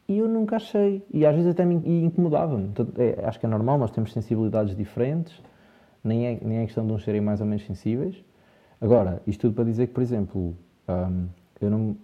e 0.07 0.19
eu 0.19 0.29
nunca 0.29 0.55
achei. 0.55 1.05
E 1.13 1.27
às 1.27 1.35
vezes 1.35 1.51
até 1.51 1.65
me 1.65 1.75
incomodava-me. 2.05 2.71
É, 2.97 3.27
acho 3.27 3.41
que 3.41 3.47
é 3.47 3.49
normal, 3.49 3.77
nós 3.77 3.91
temos 3.91 4.13
sensibilidades 4.13 4.77
diferentes 4.77 5.43
nem 6.05 6.27
é, 6.27 6.39
nem 6.43 6.59
é 6.59 6.67
questão 6.67 6.87
de 6.87 6.93
uns 6.93 7.03
serem 7.03 7.23
mais 7.23 7.41
ou 7.41 7.47
menos 7.47 7.65
sensíveis. 7.65 8.23
Agora, 8.81 9.23
isto 9.27 9.41
tudo 9.41 9.55
para 9.55 9.65
dizer 9.65 9.87
que, 9.87 9.95
por 9.95 10.03
exemplo, 10.03 10.55
um, 10.87 11.27
eu 11.61 11.71
não. 11.71 11.97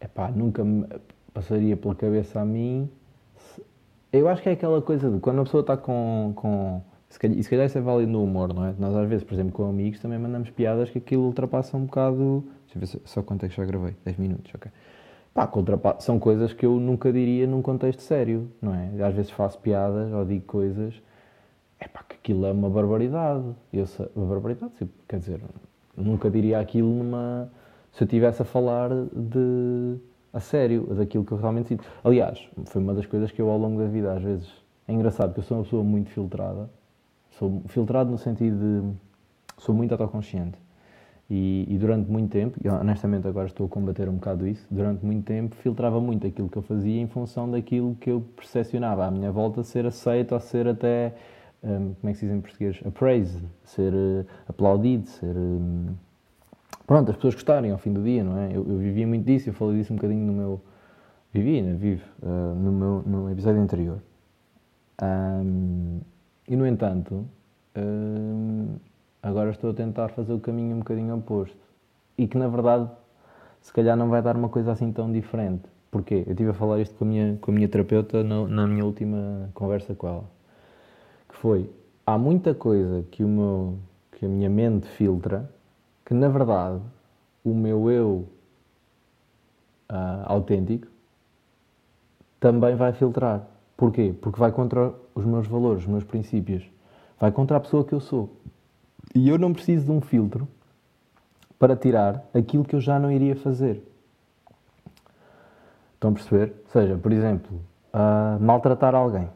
Epá, 0.00 0.30
nunca 0.30 0.64
me 0.64 0.86
passaria 1.34 1.76
pela 1.76 1.94
cabeça 1.94 2.40
a 2.40 2.44
mim. 2.44 2.88
Se, 3.36 3.62
eu 4.12 4.28
acho 4.28 4.42
que 4.42 4.48
é 4.48 4.52
aquela 4.52 4.80
coisa 4.80 5.10
de 5.10 5.20
quando 5.20 5.40
a 5.40 5.44
pessoa 5.44 5.60
está 5.60 5.76
com. 5.76 6.32
com 6.34 6.80
se 7.10 7.18
calhar, 7.18 7.42
se 7.42 7.50
calhar 7.50 7.66
isso 7.66 7.78
é 7.78 7.80
válido 7.80 8.10
no 8.10 8.24
humor, 8.24 8.54
não 8.54 8.64
é? 8.64 8.74
Nós 8.78 8.96
às 8.96 9.08
vezes, 9.08 9.24
por 9.24 9.34
exemplo, 9.34 9.52
com 9.52 9.68
amigos 9.68 10.00
também 10.00 10.18
mandamos 10.18 10.50
piadas 10.50 10.88
que 10.90 10.98
aquilo 10.98 11.24
ultrapassa 11.24 11.76
um 11.76 11.84
bocado. 11.84 12.44
Deixa 12.72 12.94
eu 12.94 13.00
ver 13.00 13.08
só 13.08 13.22
quanto 13.22 13.44
é 13.44 13.48
que 13.48 13.56
já 13.56 13.64
gravei. 13.64 13.94
10 14.04 14.16
minutos, 14.16 14.52
ok. 14.54 14.70
Pá, 15.34 15.96
são 15.98 16.18
coisas 16.18 16.54
que 16.54 16.64
eu 16.64 16.80
nunca 16.80 17.12
diria 17.12 17.46
num 17.46 17.60
contexto 17.60 18.00
sério, 18.00 18.50
não 18.60 18.74
é? 18.74 18.88
Às 19.04 19.14
vezes 19.14 19.30
faço 19.30 19.58
piadas 19.58 20.10
ou 20.10 20.24
digo 20.24 20.46
coisas 20.46 20.94
é 21.78 21.88
pá, 21.88 22.02
que 22.08 22.16
aquilo 22.16 22.46
é 22.46 22.52
uma 22.52 22.70
barbaridade. 22.70 23.44
Eu 23.72 23.86
sei, 23.86 24.08
barbaridade, 24.14 24.72
quer 25.08 25.18
dizer, 25.18 25.40
nunca 25.96 26.30
diria 26.30 26.58
aquilo 26.60 26.88
numa. 26.88 27.50
Se 27.92 28.02
eu 28.02 28.06
estivesse 28.06 28.42
a 28.42 28.44
falar 28.44 28.90
de. 29.12 29.96
a 30.32 30.40
sério, 30.40 30.86
daquilo 30.94 31.24
que 31.24 31.32
eu 31.32 31.38
realmente 31.38 31.68
sinto. 31.68 31.84
Aliás, 32.04 32.48
foi 32.66 32.82
uma 32.82 32.94
das 32.94 33.06
coisas 33.06 33.30
que 33.30 33.40
eu 33.40 33.50
ao 33.50 33.58
longo 33.58 33.80
da 33.80 33.88
vida, 33.88 34.12
às 34.12 34.22
vezes. 34.22 34.50
É 34.88 34.92
engraçado, 34.92 35.28
porque 35.28 35.40
eu 35.40 35.44
sou 35.44 35.56
uma 35.58 35.64
pessoa 35.64 35.84
muito 35.84 36.10
filtrada. 36.10 36.70
Sou 37.32 37.62
filtrado 37.66 38.10
no 38.10 38.18
sentido 38.18 38.56
de. 38.56 38.96
sou 39.58 39.74
muito 39.74 39.92
autoconsciente. 39.92 40.58
E, 41.28 41.66
e, 41.68 41.76
durante 41.76 42.08
muito 42.08 42.30
tempo, 42.30 42.56
e 42.64 42.68
honestamente 42.68 43.26
agora 43.26 43.48
estou 43.48 43.66
a 43.66 43.68
combater 43.68 44.08
um 44.08 44.14
bocado 44.14 44.46
isso, 44.46 44.64
durante 44.70 45.04
muito 45.04 45.24
tempo 45.24 45.56
filtrava 45.56 46.00
muito 46.00 46.24
aquilo 46.24 46.48
que 46.48 46.56
eu 46.56 46.62
fazia 46.62 47.00
em 47.00 47.08
função 47.08 47.50
daquilo 47.50 47.96
que 47.96 48.08
eu 48.08 48.20
percepcionava 48.36 49.04
à 49.04 49.10
minha 49.10 49.32
volta 49.32 49.64
ser 49.64 49.86
aceito 49.86 50.34
ou 50.34 50.40
ser 50.40 50.68
até 50.68 51.14
um, 51.66 51.94
como 51.94 52.10
é 52.10 52.12
que 52.12 52.18
se 52.18 52.26
diz 52.26 52.34
em 52.34 52.40
português? 52.40 52.80
Ser 53.64 53.92
uh, 53.92 54.26
aplaudido, 54.48 55.06
ser. 55.08 55.36
Um, 55.36 55.94
pronto, 56.86 57.10
as 57.10 57.16
pessoas 57.16 57.34
gostarem 57.34 57.72
ao 57.72 57.78
fim 57.78 57.92
do 57.92 58.02
dia, 58.02 58.22
não 58.22 58.38
é? 58.38 58.48
Eu, 58.48 58.64
eu, 58.68 58.78
vivia 58.78 59.06
muito 59.06 59.24
disso, 59.24 59.48
eu 59.48 59.52
falei 59.52 59.78
disso 59.78 59.92
um 59.92 59.96
bocadinho 59.96 60.24
no 60.24 60.32
meu. 60.32 60.60
Vivi, 61.32 61.60
né? 61.60 61.74
Vivo, 61.74 62.04
uh, 62.22 62.54
no, 62.54 62.72
meu, 62.72 63.02
no 63.04 63.30
episódio 63.30 63.60
anterior. 63.60 63.98
Um, 65.02 66.00
e 66.48 66.54
no 66.54 66.66
entanto, 66.66 67.26
agora 69.20 69.50
estou 69.50 69.70
a 69.70 69.74
tentar 69.74 70.08
fazer 70.10 70.32
o 70.32 70.38
caminho 70.38 70.76
um 70.76 70.78
bocadinho 70.78 71.16
oposto. 71.16 71.58
E 72.16 72.28
que 72.28 72.38
na 72.38 72.46
verdade, 72.46 72.88
se 73.60 73.72
calhar 73.72 73.96
não 73.96 74.08
vai 74.08 74.22
dar 74.22 74.36
uma 74.36 74.48
coisa 74.48 74.72
assim 74.72 74.92
tão 74.92 75.10
diferente. 75.12 75.64
Porquê? 75.90 76.22
Eu 76.26 76.32
estive 76.32 76.50
a 76.50 76.54
falar 76.54 76.80
isto 76.80 76.94
com 76.94 77.04
a 77.04 77.08
minha, 77.08 77.36
com 77.40 77.50
a 77.50 77.54
minha 77.54 77.68
terapeuta 77.68 78.22
na 78.22 78.66
minha 78.66 78.84
última 78.84 79.50
conversa 79.52 79.94
com 79.94 80.06
ela 80.06 80.35
que 81.28 81.36
foi, 81.36 81.70
há 82.06 82.16
muita 82.16 82.54
coisa 82.54 83.04
que, 83.10 83.24
o 83.24 83.28
meu, 83.28 83.78
que 84.12 84.26
a 84.26 84.28
minha 84.28 84.50
mente 84.50 84.86
filtra, 84.88 85.50
que 86.04 86.14
na 86.14 86.28
verdade 86.28 86.80
o 87.44 87.54
meu 87.54 87.90
eu 87.90 88.28
uh, 89.90 90.24
autêntico 90.24 90.86
também 92.40 92.74
vai 92.76 92.92
filtrar. 92.92 93.46
Porquê? 93.76 94.14
Porque 94.20 94.38
vai 94.38 94.52
contra 94.52 94.94
os 95.14 95.24
meus 95.24 95.46
valores, 95.46 95.82
os 95.82 95.88
meus 95.88 96.04
princípios. 96.04 96.64
Vai 97.20 97.30
contra 97.32 97.56
a 97.56 97.60
pessoa 97.60 97.84
que 97.84 97.92
eu 97.92 98.00
sou. 98.00 98.30
E 99.14 99.28
eu 99.28 99.38
não 99.38 99.52
preciso 99.52 99.86
de 99.86 99.90
um 99.90 100.00
filtro 100.00 100.48
para 101.58 101.76
tirar 101.76 102.24
aquilo 102.34 102.64
que 102.64 102.76
eu 102.76 102.80
já 102.80 102.98
não 102.98 103.10
iria 103.10 103.34
fazer. 103.36 103.82
Estão 105.94 106.10
a 106.10 106.12
perceber? 106.12 106.54
Ou 106.66 106.70
seja, 106.70 106.96
por 106.96 107.12
exemplo, 107.12 107.58
uh, 107.94 108.42
maltratar 108.42 108.94
alguém. 108.94 109.28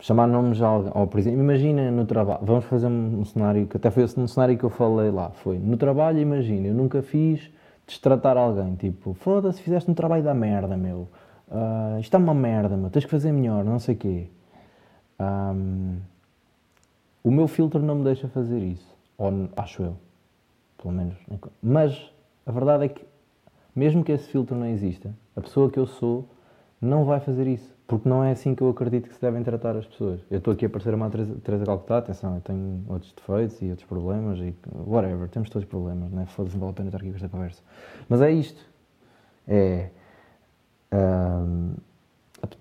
Chamar 0.00 0.26
nomes 0.26 0.56
de 0.56 0.64
alguém, 0.64 0.90
ou 0.94 1.06
por 1.06 1.20
exemplo, 1.20 1.40
imagina 1.40 1.90
no 1.90 2.06
trabalho, 2.06 2.40
vamos 2.42 2.64
fazer 2.64 2.86
um, 2.86 3.22
cenário 3.22 3.66
que 3.66 3.76
até 3.76 3.90
foi 3.90 4.04
um 4.16 4.26
cenário 4.26 4.56
que 4.56 4.64
eu 4.64 4.70
falei 4.70 5.10
lá, 5.10 5.28
foi 5.30 5.58
no 5.58 5.76
trabalho, 5.76 6.18
imagina, 6.18 6.68
eu 6.68 6.74
nunca 6.74 7.02
fiz 7.02 7.50
destratar 7.86 8.38
alguém, 8.38 8.76
tipo, 8.76 9.12
foda-se, 9.12 9.60
fizeste 9.60 9.90
um 9.90 9.94
trabalho 9.94 10.22
da 10.22 10.32
merda, 10.32 10.74
meu, 10.74 11.06
uh, 11.48 12.00
isto 12.00 12.14
é 12.14 12.18
uma 12.18 12.32
merda, 12.32 12.78
meu, 12.78 12.88
tens 12.88 13.04
que 13.04 13.10
fazer 13.10 13.30
melhor, 13.30 13.62
não 13.62 13.78
sei 13.78 13.94
o 13.94 13.98
quê. 13.98 14.28
Um, 15.20 15.98
o 17.22 17.30
meu 17.30 17.46
filtro 17.46 17.82
não 17.82 17.96
me 17.96 18.04
deixa 18.04 18.26
fazer 18.26 18.58
isso, 18.58 18.96
ou 19.18 19.50
acho 19.54 19.82
eu, 19.82 19.96
pelo 20.80 20.94
menos. 20.94 21.16
Mas 21.62 22.10
a 22.46 22.52
verdade 22.52 22.84
é 22.86 22.88
que, 22.88 23.04
mesmo 23.76 24.02
que 24.02 24.12
esse 24.12 24.28
filtro 24.28 24.56
não 24.56 24.66
exista, 24.66 25.14
a 25.36 25.42
pessoa 25.42 25.70
que 25.70 25.78
eu 25.78 25.86
sou 25.86 26.26
não 26.80 27.04
vai 27.04 27.20
fazer 27.20 27.46
isso. 27.46 27.70
Porque 27.90 28.08
não 28.08 28.22
é 28.22 28.30
assim 28.30 28.54
que 28.54 28.62
eu 28.62 28.68
acredito 28.68 29.08
que 29.08 29.14
se 29.16 29.20
devem 29.20 29.42
tratar 29.42 29.76
as 29.76 29.84
pessoas. 29.84 30.20
Eu 30.30 30.38
estou 30.38 30.54
aqui 30.54 30.64
a 30.64 30.70
parecer 30.70 30.94
uma 30.94 31.10
Teresa 31.10 31.66
Calcutá, 31.66 31.98
atenção, 31.98 32.36
eu 32.36 32.40
tenho 32.40 32.84
outros 32.86 33.12
defeitos 33.12 33.60
e 33.60 33.68
outros 33.68 33.88
problemas 33.88 34.38
e 34.38 34.54
whatever, 34.86 35.28
temos 35.28 35.50
todos 35.50 35.66
problemas, 35.66 36.12
né? 36.12 36.24
Foda-se, 36.26 36.54
não 36.54 36.60
vale 36.60 36.70
a 36.70 36.76
pena 36.76 36.88
estar 36.90 36.98
aqui 36.98 37.08
com 37.08 37.16
esta 37.16 37.28
conversa. 37.28 37.60
Mas 38.08 38.22
é 38.22 38.30
isto. 38.30 38.64
É. 39.48 39.90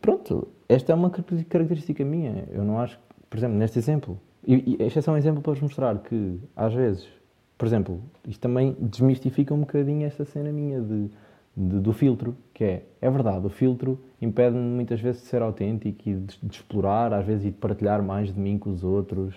pronto, 0.01 0.47
esta 0.67 0.93
é 0.93 0.95
uma 0.95 1.11
característica 1.11 2.03
minha. 2.03 2.45
Eu 2.49 2.63
não 2.63 2.79
acho, 2.79 2.99
por 3.29 3.37
exemplo, 3.37 3.55
neste 3.55 3.77
exemplo, 3.77 4.19
e, 4.43 4.77
e 4.79 4.83
este 4.83 4.97
é 4.97 5.01
só 5.03 5.11
um 5.11 5.17
exemplo 5.17 5.43
para 5.43 5.53
vos 5.53 5.61
mostrar 5.61 5.95
que, 5.99 6.39
às 6.55 6.73
vezes, 6.73 7.07
por 7.55 7.67
exemplo, 7.67 8.01
isto 8.27 8.41
também 8.41 8.75
desmistifica 8.79 9.53
um 9.53 9.59
bocadinho 9.59 10.07
esta 10.07 10.25
cena 10.25 10.51
minha 10.51 10.81
de 10.81 11.11
de, 11.59 11.79
do 11.81 11.91
filtro, 11.91 12.37
que 12.53 12.63
é, 12.63 12.83
é 13.01 13.09
verdade, 13.09 13.45
o 13.45 13.49
filtro 13.49 13.99
impede-me 14.21 14.61
muitas 14.61 15.01
vezes 15.01 15.21
de 15.21 15.27
ser 15.27 15.41
autêntico 15.41 16.07
e 16.07 16.15
de, 16.15 16.39
de, 16.41 16.55
explorar, 16.55 17.13
às 17.13 17.25
vezes, 17.25 17.45
e 17.45 17.51
de 17.51 17.57
partilhar 17.57 18.01
mais 18.01 18.33
de 18.33 18.39
mim 18.39 18.57
com 18.57 18.69
os 18.69 18.83
outros. 18.83 19.35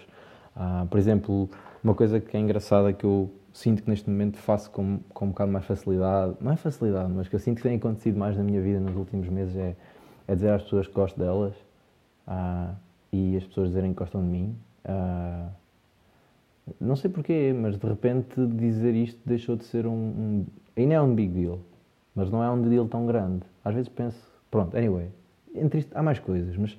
Ah, 0.55 0.87
por 0.89 0.99
exemplo, 0.99 1.51
uma 1.83 1.95
coisa 1.95 2.21
que 2.21 2.37
é 2.37 2.41
engraçada 2.41 2.93
que 2.93 3.05
eu 3.05 3.29
sinto 3.53 3.83
que 3.83 3.91
neste 3.91 4.09
momento 4.09 4.39
faço 4.39 4.71
com, 4.71 5.01
com 5.13 5.27
um 5.27 5.29
bocado 5.29 5.51
mais 5.51 5.65
facilidade, 5.65 6.37
não 6.41 6.53
é 6.53 6.57
facilidade, 6.57 7.13
mas 7.13 7.27
que 7.27 7.35
eu 7.35 7.41
sinto 7.41 7.57
que 7.57 7.63
tem 7.65 7.77
acontecido 7.77 8.17
mais 8.19 8.37
na 8.37 8.45
minha 8.45 8.61
vida 8.63 8.79
nos 8.79 8.95
últimos 8.97 9.29
meses 9.29 9.57
é, 9.57 9.75
é 10.29 10.35
dizer 10.35 10.51
às 10.51 10.63
pessoas 10.63 10.87
que 10.87 10.95
gosto 10.95 11.19
delas 11.19 11.55
ah, 12.27 12.75
e 13.13 13.37
as 13.37 13.45
pessoas 13.45 13.69
dizerem 13.69 13.93
que 13.93 13.99
gostam 13.99 14.23
de 14.23 14.29
mim. 14.29 14.57
Ah, 14.85 15.49
não 16.81 16.95
sei 16.95 17.11
porquê, 17.11 17.53
mas 17.53 17.77
de 17.77 17.87
repente 17.87 18.47
dizer 18.47 18.95
isto 18.95 19.21
deixou 19.27 19.57
de 19.57 19.65
ser 19.65 19.89
um, 19.89 19.93
um 19.93 20.47
ainda 20.77 20.95
é 20.95 21.01
um 21.01 21.13
big 21.13 21.33
deal 21.33 21.59
mas 22.15 22.31
não 22.31 22.43
é 22.43 22.51
um 22.51 22.61
deal 22.69 22.87
tão 22.87 23.07
grande. 23.07 23.43
Às 23.65 23.75
vezes 23.75 23.89
penso, 23.89 24.19
pronto, 24.51 24.77
anyway, 24.77 25.09
entre 25.55 25.81
isto 25.81 25.97
há 25.97 26.03
mais 26.03 26.19
coisas, 26.19 26.57
mas 26.57 26.77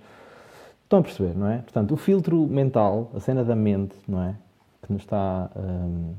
estão 0.83 0.99
a 0.99 1.01
perceber, 1.01 1.35
não 1.35 1.47
é? 1.47 1.57
Portanto, 1.59 1.93
o 1.93 1.97
filtro 1.97 2.45
mental, 2.47 3.11
a 3.15 3.19
cena 3.19 3.43
da 3.43 3.55
mente, 3.55 3.95
não 4.07 4.21
é? 4.21 4.35
Que 4.81 4.93
nos 4.93 5.01
está, 5.01 5.49
um, 5.55 6.13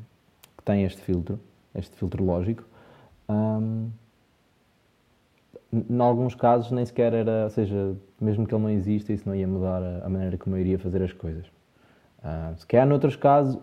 que 0.56 0.64
tem 0.64 0.84
este 0.84 1.00
filtro, 1.00 1.38
este 1.74 1.94
filtro 1.96 2.24
lógico, 2.24 2.64
um, 3.28 3.90
em 5.72 6.00
alguns 6.00 6.34
casos 6.34 6.70
nem 6.70 6.84
sequer 6.84 7.12
era, 7.12 7.44
ou 7.44 7.50
seja, 7.50 7.96
mesmo 8.20 8.46
que 8.46 8.54
ele 8.54 8.62
não 8.62 8.70
exista, 8.70 9.12
isso 9.12 9.28
não 9.28 9.34
ia 9.34 9.46
mudar 9.46 9.82
a, 10.04 10.08
maneira 10.08 10.38
como 10.38 10.56
eu 10.56 10.60
iria 10.60 10.78
fazer 10.78 11.02
as 11.02 11.12
coisas. 11.12 11.46
Uh, 12.20 12.56
se 12.56 12.66
calhar 12.66 12.86
noutros 12.86 13.16
casos, 13.16 13.58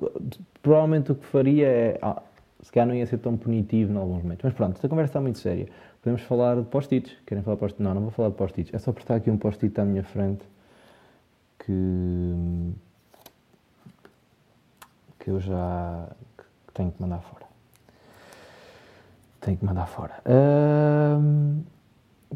provavelmente 0.61 1.11
o 1.11 1.15
que 1.15 1.25
faria 1.25 1.67
é, 1.67 1.99
ah, 2.01 2.21
se 2.61 2.71
calhar 2.71 2.87
não 2.87 2.93
ia 2.93 3.05
ser 3.05 3.17
tão 3.17 3.35
punitivo 3.35 3.93
em 3.93 3.97
alguns 3.97 4.21
momentos. 4.21 4.43
Mas 4.43 4.53
pronto, 4.53 4.75
esta 4.75 4.87
conversa 4.87 5.09
está 5.09 5.21
muito 5.21 5.39
séria. 5.39 5.67
Podemos 6.01 6.21
falar 6.21 6.55
de 6.57 6.63
post-its. 6.63 7.15
Querem 7.25 7.43
falar 7.43 7.55
de 7.55 7.59
post-its? 7.59 7.83
Não, 7.83 7.93
não 7.93 8.01
vou 8.01 8.11
falar 8.11 8.29
de 8.29 8.35
post-its. 8.35 8.73
É 8.73 8.77
só 8.77 8.91
por 8.91 8.99
estar 8.99 9.15
aqui 9.15 9.29
um 9.31 9.37
post-it 9.37 9.79
à 9.79 9.85
minha 9.85 10.03
frente 10.03 10.43
que, 11.59 12.73
que 15.19 15.29
eu 15.29 15.39
já 15.39 16.07
que 16.37 16.73
tenho 16.73 16.91
que 16.91 17.01
mandar 17.01 17.21
fora. 17.21 17.45
Tenho 19.39 19.57
que 19.57 19.65
mandar 19.65 19.87
fora. 19.87 20.21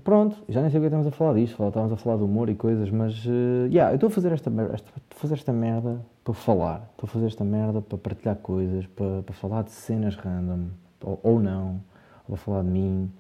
pronto, 0.04 0.38
já 0.50 0.62
nem 0.62 0.72
sei 0.72 0.80
o 0.80 0.82
que 0.82 0.88
estamos 0.88 1.06
a 1.06 1.12
falar 1.12 1.36
disto. 1.36 1.54
Estávamos 1.54 1.94
a 1.94 1.98
falar 1.98 2.18
de 2.18 2.24
humor 2.24 2.50
e 2.50 2.56
coisas, 2.56 2.90
mas 2.90 3.26
uh, 3.26 3.68
yeah, 3.68 3.92
eu 3.92 3.96
estou 3.96 4.08
a 4.08 4.12
fazer 4.12 4.32
esta, 4.32 4.52
esta, 4.74 4.92
fazer 5.12 5.36
esta 5.36 5.54
merda 5.54 6.02
para 6.26 6.34
falar. 6.34 6.90
Estou 6.92 7.08
a 7.08 7.08
fazer 7.08 7.28
esta 7.28 7.46
merda 7.46 7.82
para 7.82 7.98
partilhar 8.00 8.36
coisas, 8.38 8.88
para, 8.88 9.22
para 9.22 9.36
falar 9.36 9.64
de 9.64 9.72
cenas 9.72 10.16
random, 10.16 10.70
ou, 11.02 11.20
ou 11.22 11.40
não, 11.40 11.80
ou 12.28 12.36
para 12.36 12.38
falar 12.38 12.64
de 12.64 12.70
mim. 12.70 13.12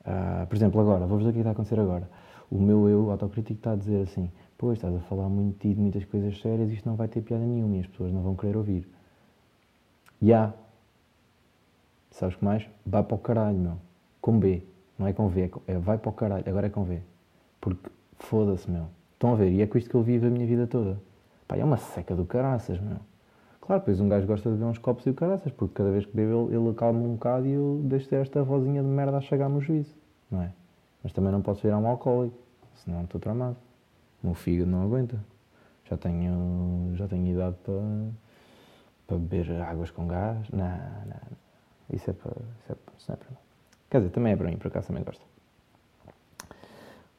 Uh, 0.00 0.46
por 0.48 0.56
exemplo, 0.56 0.80
agora, 0.80 1.06
vou-vos 1.06 1.20
dizer 1.20 1.30
o 1.30 1.32
que 1.32 1.38
está 1.38 1.50
a 1.50 1.52
acontecer 1.52 1.78
agora. 1.78 2.10
O 2.50 2.58
meu 2.60 2.88
eu 2.88 3.10
autocrítico 3.12 3.60
está 3.60 3.72
a 3.72 3.76
dizer 3.76 4.02
assim: 4.02 4.30
Pois, 4.58 4.78
estás 4.78 4.94
a 4.94 4.98
falar 5.00 5.28
muito 5.28 5.54
de 5.54 5.60
ti, 5.60 5.74
de 5.74 5.80
muitas 5.80 6.04
coisas 6.04 6.40
sérias, 6.40 6.70
isto 6.72 6.88
não 6.88 6.96
vai 6.96 7.06
ter 7.06 7.22
piada 7.22 7.44
nenhuma 7.44 7.76
e 7.76 7.80
as 7.80 7.86
pessoas 7.86 8.12
não 8.12 8.20
vão 8.20 8.34
querer 8.34 8.56
ouvir. 8.56 8.88
Ya. 10.20 10.26
Yeah. 10.26 10.54
Sabes 12.10 12.34
que 12.34 12.44
mais? 12.44 12.68
Vai 12.84 13.04
para 13.04 13.14
o 13.14 13.18
caralho, 13.18 13.56
meu. 13.56 13.76
Com 14.20 14.38
B. 14.38 14.64
Não 14.98 15.06
é 15.06 15.12
com 15.12 15.28
V, 15.28 15.50
é, 15.68 15.72
é 15.72 15.78
vai 15.78 15.96
para 15.96 16.10
o 16.10 16.12
caralho. 16.12 16.44
Agora 16.46 16.66
é 16.66 16.70
com 16.70 16.82
V. 16.82 17.00
Porque 17.60 17.88
foda-se, 18.18 18.68
meu. 18.68 18.88
Estão 19.12 19.32
a 19.32 19.36
ver? 19.36 19.50
E 19.52 19.62
é 19.62 19.66
com 19.66 19.78
isto 19.78 19.88
que 19.88 19.94
eu 19.94 20.02
vivo 20.02 20.26
a 20.26 20.30
minha 20.30 20.46
vida 20.46 20.66
toda. 20.66 21.00
Pá, 21.50 21.56
é 21.56 21.64
uma 21.64 21.78
seca 21.78 22.14
do 22.14 22.24
caraças, 22.24 22.78
meu. 22.78 22.98
Claro, 23.60 23.80
depois 23.80 24.00
um 24.00 24.08
gajo 24.08 24.24
gosta 24.24 24.48
de 24.48 24.56
ver 24.56 24.64
uns 24.66 24.78
copos 24.78 25.04
e 25.04 25.10
o 25.10 25.14
caraças, 25.14 25.50
porque 25.50 25.74
cada 25.74 25.90
vez 25.90 26.06
que 26.06 26.14
bebe 26.14 26.30
ele, 26.30 26.54
ele 26.54 26.70
acalma 26.70 27.00
um 27.00 27.14
bocado 27.14 27.44
e 27.44 27.50
eu 27.50 27.80
deixo 27.82 28.14
esta 28.14 28.40
vozinha 28.44 28.80
de 28.80 28.88
merda 28.88 29.16
a 29.16 29.20
chegar 29.20 29.48
no 29.48 29.60
juízo, 29.60 29.92
não 30.30 30.42
é? 30.42 30.52
Mas 31.02 31.12
também 31.12 31.32
não 31.32 31.42
posso 31.42 31.60
virar 31.62 31.78
um 31.78 31.88
alcoólico, 31.88 32.38
senão 32.76 33.02
estou 33.02 33.20
tramado. 33.20 33.56
O 34.22 34.28
meu 34.28 34.34
fígado 34.34 34.70
não 34.70 34.84
aguenta. 34.84 35.18
Já 35.90 35.96
tenho, 35.96 36.92
já 36.94 37.08
tenho 37.08 37.26
idade 37.26 37.56
para, 37.64 37.82
para 39.08 39.16
beber 39.16 39.60
águas 39.60 39.90
com 39.90 40.06
gás. 40.06 40.48
Não, 40.50 40.68
não, 40.68 41.36
Isso 41.92 42.10
é 42.10 42.12
para, 42.12 42.30
isso 42.30 42.72
é, 42.72 42.76
isso 42.96 43.10
é 43.10 43.16
para 43.16 43.28
mim. 43.28 43.36
Quer 43.90 43.98
dizer, 43.98 44.10
também 44.10 44.34
é 44.34 44.36
para 44.36 44.48
mim, 44.48 44.56
por 44.56 44.68
acaso 44.68 44.86
também 44.86 45.02
gosto. 45.02 45.26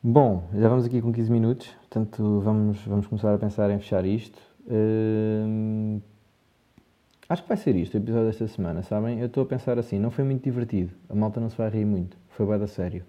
Bom, 0.04 0.50
já 0.54 0.68
vamos 0.68 0.86
aqui 0.86 1.02
com 1.02 1.12
15 1.12 1.32
minutos, 1.32 1.68
portanto 1.82 2.40
vamos, 2.42 2.84
vamos 2.86 3.08
começar 3.08 3.34
a 3.34 3.38
pensar 3.38 3.70
em 3.70 3.80
fechar 3.80 4.04
isto. 4.06 4.40
Hum, 4.68 6.02
Acho 7.32 7.44
que 7.44 7.48
vai 7.48 7.56
ser 7.56 7.78
isto 7.78 7.94
o 7.94 7.98
episódio 7.98 8.28
desta 8.28 8.46
semana, 8.46 8.84
sabem? 8.84 9.22
Eu 9.22 9.28
estou 9.28 9.44
a 9.44 9.46
pensar 9.46 9.80
assim, 9.80 9.98
não 9.98 10.12
foi 10.12 10.26
muito 10.26 10.44
divertido, 10.44 10.92
a 11.08 11.16
malta 11.16 11.40
não 11.40 11.50
se 11.50 11.58
vai 11.58 11.70
rir 11.70 11.86
muito, 11.86 12.18
foi 12.28 12.46
bem 12.46 12.60
da 12.60 12.68
sério. 12.68 13.06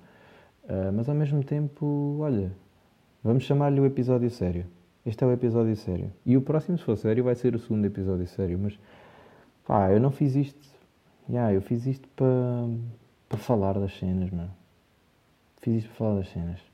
Uh, 0.62 0.92
mas 0.94 1.08
ao 1.08 1.14
mesmo 1.16 1.42
tempo, 1.42 2.18
olha, 2.20 2.52
vamos 3.24 3.42
chamar-lhe 3.42 3.80
o 3.80 3.84
episódio 3.84 4.30
sério. 4.30 4.64
Este 5.04 5.24
é 5.24 5.26
o 5.26 5.32
episódio 5.32 5.74
sério. 5.74 6.12
E 6.24 6.36
o 6.36 6.40
próximo, 6.40 6.78
se 6.78 6.84
for 6.84 6.96
sério, 6.96 7.24
vai 7.24 7.34
ser 7.34 7.56
o 7.56 7.58
segundo 7.58 7.84
episódio 7.84 8.28
sério. 8.28 8.56
Mas, 8.62 8.78
pá, 9.66 9.90
eu 9.90 9.98
não 9.98 10.12
fiz 10.12 10.36
isto. 10.36 10.68
Yeah, 11.28 11.52
eu 11.52 11.60
fiz 11.60 11.84
isto 11.86 12.08
para 12.14 13.38
falar 13.38 13.72
das 13.72 13.98
cenas, 13.98 14.30
mano. 14.30 14.52
Fiz 15.60 15.78
isto 15.78 15.88
para 15.88 15.96
falar 15.96 16.14
das 16.18 16.28
cenas. 16.28 16.71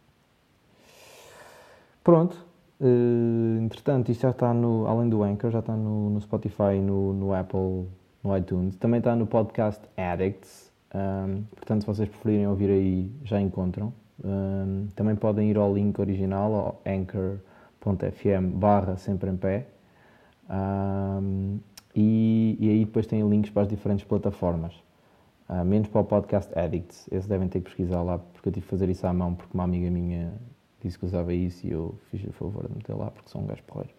Pronto, 2.09 2.49
Uh, 2.81 3.59
entretanto, 3.61 4.11
isto 4.13 4.23
já 4.23 4.31
está 4.31 4.55
no, 4.55 4.87
além 4.87 5.09
do 5.09 5.25
Anchor, 5.25 5.51
já 5.51 5.59
está 5.59 5.75
no, 5.75 6.11
no 6.11 6.21
Spotify, 6.21 6.81
no, 6.81 7.13
no 7.13 7.35
Apple, 7.35 7.87
no 8.23 8.37
iTunes. 8.37 8.77
Também 8.77 8.99
está 8.99 9.17
no 9.17 9.27
podcast 9.27 9.83
Addicts. 9.97 10.73
Um, 10.95 11.43
portanto, 11.57 11.81
se 11.81 11.87
vocês 11.87 12.09
preferirem 12.09 12.47
ouvir 12.47 12.71
aí, 12.71 13.13
já 13.25 13.41
encontram. 13.41 13.93
Um, 14.25 14.87
também 14.95 15.17
podem 15.17 15.51
ir 15.51 15.57
ao 15.59 15.75
link 15.75 15.99
original, 16.01 16.55
ao 16.55 16.83
anchor.fm 16.87 18.55
barra 18.55 18.97
sempre 18.97 19.29
em 19.29 19.37
pé. 19.37 19.67
Um, 20.49 21.59
e, 21.97 22.57
e, 22.61 22.71
aí 22.71 22.85
depois 22.85 23.09
tem 23.09 23.29
links 23.29 23.51
para 23.51 23.63
as 23.63 23.69
diferentes 23.69 24.05
plataformas. 24.05 24.73
Uh, 25.49 25.65
menos 25.65 25.89
para 25.89 26.01
o 26.01 26.05
podcast 26.05 26.57
Addicts. 26.57 27.09
Esse 27.11 27.29
devem 27.29 27.49
ter 27.49 27.59
que 27.59 27.65
pesquisar 27.65 28.03
lá, 28.03 28.19
porque 28.19 28.49
eu 28.49 28.53
tive 28.53 28.65
que 28.65 28.71
fazer 28.71 28.89
isso 28.89 29.05
à 29.05 29.13
mão, 29.13 29.35
porque 29.35 29.53
uma 29.53 29.65
amiga 29.65 29.91
minha 29.91 30.33
disse 30.83 30.99
que 30.99 31.05
usava 31.05 31.33
isso 31.33 31.67
e 31.67 31.71
eu 31.71 31.95
fiz 32.11 32.25
o 32.25 32.33
favor 32.33 32.69
de 32.69 32.75
meter 32.75 32.95
lá 32.95 33.11
porque 33.11 33.29
sou 33.29 33.43
um 33.43 33.47
gajo 33.47 33.63
porreiro. 33.65 33.91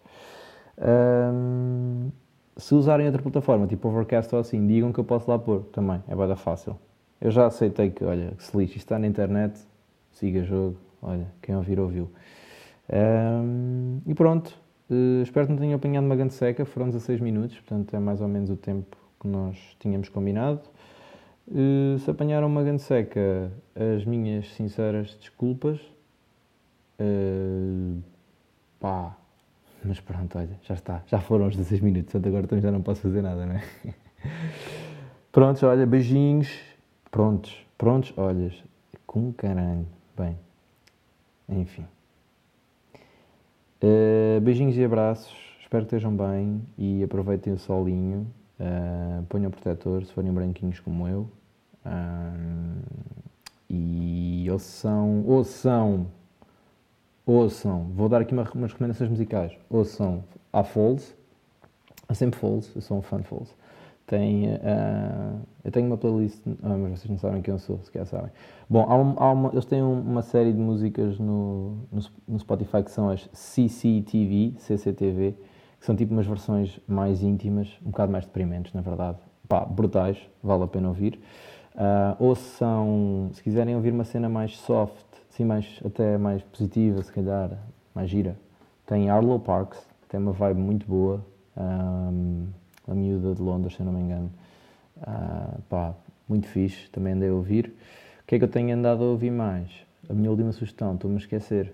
Um, 0.78 2.10
se 2.56 2.74
usarem 2.74 3.06
outra 3.06 3.22
plataforma, 3.22 3.66
tipo 3.66 3.88
Overcast 3.88 4.34
ou 4.34 4.40
assim, 4.40 4.66
digam 4.66 4.92
que 4.92 5.00
eu 5.00 5.04
posso 5.04 5.30
lá 5.30 5.38
pôr 5.38 5.62
também, 5.72 6.02
é 6.08 6.14
bada 6.14 6.36
fácil. 6.36 6.76
Eu 7.20 7.30
já 7.30 7.46
aceitei 7.46 7.90
que, 7.90 8.04
olha, 8.04 8.32
que 8.36 8.42
se 8.42 8.56
lixe, 8.56 8.78
está 8.78 8.98
na 8.98 9.06
internet, 9.06 9.60
siga 10.10 10.42
jogo, 10.42 10.76
olha, 11.02 11.26
quem 11.42 11.54
ouvir 11.54 11.78
ouviu. 11.78 12.10
Um, 12.92 14.00
e 14.06 14.14
pronto, 14.14 14.48
uh, 14.90 15.22
espero 15.22 15.46
que 15.46 15.52
não 15.52 15.58
tenham 15.58 15.76
apanhado 15.76 16.04
uma 16.04 16.16
grande 16.16 16.34
seca, 16.34 16.64
foram 16.64 16.86
16 16.86 17.20
minutos, 17.20 17.58
portanto 17.60 17.94
é 17.94 17.98
mais 17.98 18.20
ou 18.20 18.28
menos 18.28 18.50
o 18.50 18.56
tempo 18.56 18.96
que 19.20 19.28
nós 19.28 19.56
tínhamos 19.78 20.08
combinado. 20.08 20.62
Uh, 21.46 21.98
se 21.98 22.10
apanharam 22.10 22.46
uma 22.46 22.62
grande 22.62 22.82
seca, 22.82 23.52
as 23.74 24.04
minhas 24.04 24.48
sinceras 24.54 25.16
desculpas. 25.20 25.80
Uh, 27.00 28.02
pá, 28.78 29.16
mas 29.84 29.98
pronto, 30.00 30.36
olha, 30.36 30.58
já 30.62 30.74
está. 30.74 31.02
Já 31.06 31.18
foram 31.20 31.46
os 31.46 31.56
16 31.56 31.80
minutos, 31.80 32.12
portanto 32.12 32.28
agora 32.28 32.46
também 32.46 32.62
já 32.62 32.70
não 32.70 32.82
posso 32.82 33.00
fazer 33.00 33.22
nada, 33.22 33.46
não 33.46 33.54
é? 33.54 33.64
Prontos, 35.32 35.62
olha, 35.62 35.86
beijinhos. 35.86 36.50
Prontos, 37.10 37.56
prontos, 37.78 38.12
olhas. 38.16 38.62
Com 39.06 39.32
caralho. 39.32 39.86
Bem, 40.16 40.38
enfim. 41.48 41.86
Uh, 43.82 44.40
beijinhos 44.42 44.76
e 44.76 44.84
abraços. 44.84 45.34
Espero 45.62 45.86
que 45.86 45.94
estejam 45.94 46.14
bem 46.14 46.62
e 46.76 47.02
aproveitem 47.02 47.52
o 47.52 47.58
solinho. 47.58 48.26
Uh, 48.58 49.22
ponham 49.26 49.50
protetor 49.50 50.04
se 50.04 50.12
forem 50.12 50.32
branquinhos 50.32 50.80
como 50.80 51.08
eu. 51.08 51.30
Uh, 51.86 52.82
e 53.68 54.46
ouçam, 54.50 55.24
ouçam 55.26 56.08
ouçam, 57.26 57.90
vou 57.94 58.08
dar 58.08 58.20
aqui 58.20 58.32
uma, 58.32 58.48
umas 58.54 58.72
recomendações 58.72 59.10
musicais, 59.10 59.52
ouçam 59.68 60.24
a 60.52 60.62
Folds, 60.64 61.14
a 62.08 62.14
sempre 62.14 62.38
Folds, 62.38 62.74
eu 62.74 62.82
sou 62.82 62.98
um 62.98 63.02
fã 63.02 63.18
de 63.18 63.28
Folds. 63.28 63.54
Tem, 64.10 64.48
uh, 64.48 65.38
eu 65.64 65.70
tenho 65.70 65.86
uma 65.86 65.96
playlist, 65.96 66.42
ah, 66.64 66.76
mas 66.76 66.98
vocês 66.98 67.08
não 67.08 67.16
sabem 67.16 67.40
quem 67.40 67.54
eu 67.54 67.60
sou, 67.60 67.78
se 67.84 67.92
quer 67.92 68.04
sabem. 68.06 68.32
Bom, 68.68 68.84
há, 68.88 68.96
um, 68.96 69.14
há 69.16 69.30
uma, 69.30 69.50
eles 69.52 69.64
têm 69.64 69.80
uma 69.80 70.20
série 70.20 70.52
de 70.52 70.58
músicas 70.58 71.16
no, 71.16 71.76
no, 71.92 72.00
no, 72.26 72.38
Spotify 72.40 72.82
que 72.82 72.90
são 72.90 73.08
as 73.08 73.28
CCTV, 73.32 74.54
CCTV, 74.58 75.36
que 75.78 75.86
são 75.86 75.94
tipo 75.94 76.12
umas 76.12 76.26
versões 76.26 76.80
mais 76.88 77.22
íntimas, 77.22 77.78
um 77.86 77.90
bocado 77.92 78.10
mais 78.10 78.24
deprimentes, 78.24 78.72
na 78.72 78.80
verdade. 78.80 79.18
Pá, 79.48 79.64
brutais, 79.64 80.18
vale 80.42 80.64
a 80.64 80.66
pena 80.66 80.88
ouvir. 80.88 81.20
Uh, 81.76 82.16
ou 82.18 82.34
são, 82.34 83.30
se 83.32 83.40
quiserem 83.40 83.76
ouvir 83.76 83.92
uma 83.92 84.02
cena 84.02 84.28
mais 84.28 84.58
soft, 84.58 85.06
assim 85.30 85.44
mais, 85.44 85.80
até 85.84 86.18
mais 86.18 86.42
positiva, 86.42 87.02
se 87.02 87.12
calhar, 87.12 87.56
mais 87.94 88.10
gira. 88.10 88.36
Tem 88.86 89.08
Arlo 89.08 89.38
Parks, 89.38 89.80
tem 90.08 90.18
uma 90.18 90.32
vibe 90.32 90.60
muito 90.60 90.86
boa, 90.86 91.24
um, 91.56 92.48
a 92.88 92.94
miúda 92.94 93.34
de 93.34 93.40
Londres, 93.40 93.74
se 93.74 93.80
eu 93.80 93.86
não 93.86 93.92
me 93.92 94.00
engano. 94.00 94.30
Uh, 94.98 95.62
pá, 95.68 95.94
muito 96.28 96.46
fixe, 96.48 96.90
também 96.90 97.14
andei 97.14 97.30
a 97.30 97.32
ouvir. 97.32 97.74
O 98.22 98.26
que 98.26 98.34
é 98.34 98.38
que 98.38 98.44
eu 98.44 98.48
tenho 98.48 98.74
andado 98.74 99.02
a 99.02 99.06
ouvir 99.06 99.30
mais? 99.30 99.70
A 100.08 100.12
minha 100.12 100.30
última 100.30 100.52
sugestão, 100.52 100.94
estou-me 100.94 101.16
a 101.16 101.20
esquecer. 101.20 101.72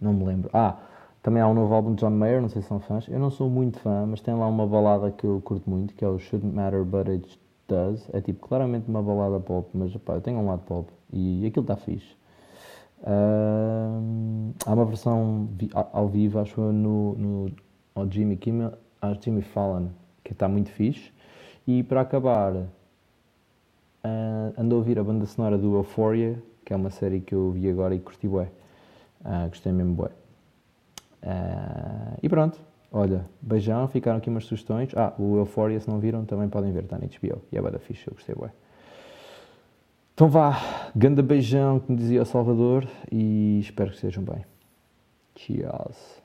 Não 0.00 0.12
me 0.12 0.24
lembro. 0.24 0.50
Ah, 0.52 0.76
também 1.22 1.42
há 1.42 1.48
um 1.48 1.54
novo 1.54 1.74
álbum 1.74 1.94
de 1.94 2.00
John 2.00 2.10
Mayer, 2.10 2.40
não 2.40 2.48
sei 2.48 2.62
se 2.62 2.68
são 2.68 2.78
fãs. 2.78 3.08
Eu 3.08 3.18
não 3.18 3.30
sou 3.30 3.48
muito 3.48 3.80
fã, 3.80 4.06
mas 4.06 4.20
tem 4.20 4.34
lá 4.34 4.46
uma 4.46 4.66
balada 4.66 5.10
que 5.10 5.24
eu 5.24 5.40
curto 5.42 5.68
muito, 5.68 5.94
que 5.94 6.04
é 6.04 6.08
o 6.08 6.18
Shouldn't 6.18 6.54
Matter 6.54 6.84
But 6.84 7.08
It 7.08 7.40
Does. 7.66 8.08
É 8.12 8.20
tipo 8.20 8.46
claramente 8.46 8.88
uma 8.88 9.02
balada 9.02 9.40
pop, 9.40 9.68
mas 9.74 9.96
pá, 9.96 10.14
eu 10.14 10.20
tenho 10.20 10.38
um 10.38 10.46
lado 10.46 10.62
pop 10.62 10.92
e 11.12 11.46
aquilo 11.46 11.64
está 11.64 11.76
fixe. 11.76 12.14
Há 13.04 14.72
uma 14.72 14.84
versão 14.84 15.48
ao 15.92 16.08
vivo, 16.08 16.38
acho 16.38 16.60
eu, 16.60 16.72
no, 16.72 17.14
no 17.14 17.52
ao 17.94 18.10
Jimmy 18.10 18.36
Kimmel, 18.36 18.72
ao 19.00 19.14
Jimmy 19.20 19.42
Fallon, 19.42 19.88
que 20.22 20.32
está 20.32 20.48
muito 20.48 20.70
fixe. 20.70 21.12
E 21.66 21.82
para 21.82 22.02
acabar, 22.02 22.52
uh, 22.54 22.68
ando 24.56 24.74
a 24.74 24.78
ouvir 24.78 24.98
a 24.98 25.04
banda 25.04 25.26
sonora 25.26 25.58
do 25.58 25.74
Euphoria, 25.74 26.40
que 26.64 26.72
é 26.72 26.76
uma 26.76 26.90
série 26.90 27.20
que 27.20 27.34
eu 27.34 27.50
vi 27.50 27.68
agora 27.68 27.94
e 27.94 27.98
curti 27.98 28.28
bué. 28.28 28.48
Uh, 29.20 29.48
gostei 29.48 29.72
mesmo 29.72 29.94
bué. 29.94 30.10
Uh, 31.22 32.18
e 32.22 32.28
pronto, 32.28 32.60
olha, 32.92 33.24
beijão, 33.40 33.88
ficaram 33.88 34.18
aqui 34.18 34.30
umas 34.30 34.44
sugestões. 34.44 34.92
Ah, 34.94 35.12
o 35.18 35.38
Euphoria, 35.38 35.80
se 35.80 35.88
não 35.88 35.98
viram, 35.98 36.24
também 36.24 36.48
podem 36.48 36.72
ver, 36.72 36.84
está 36.84 36.98
na 36.98 37.06
HBO. 37.06 37.42
E 37.50 37.58
é 37.58 37.60
bué 37.60 37.70
da 37.70 37.78
fixe, 37.78 38.06
eu 38.06 38.14
gostei 38.14 38.34
bué. 38.34 38.50
Então 40.16 40.30
vá, 40.30 40.90
ganda 40.96 41.22
beijão, 41.22 41.78
como 41.78 41.98
dizia 41.98 42.22
o 42.22 42.24
Salvador, 42.24 42.88
e 43.12 43.60
espero 43.60 43.90
que 43.90 43.96
estejam 43.96 44.24
bem. 44.24 44.46
Cheers. 45.36 46.22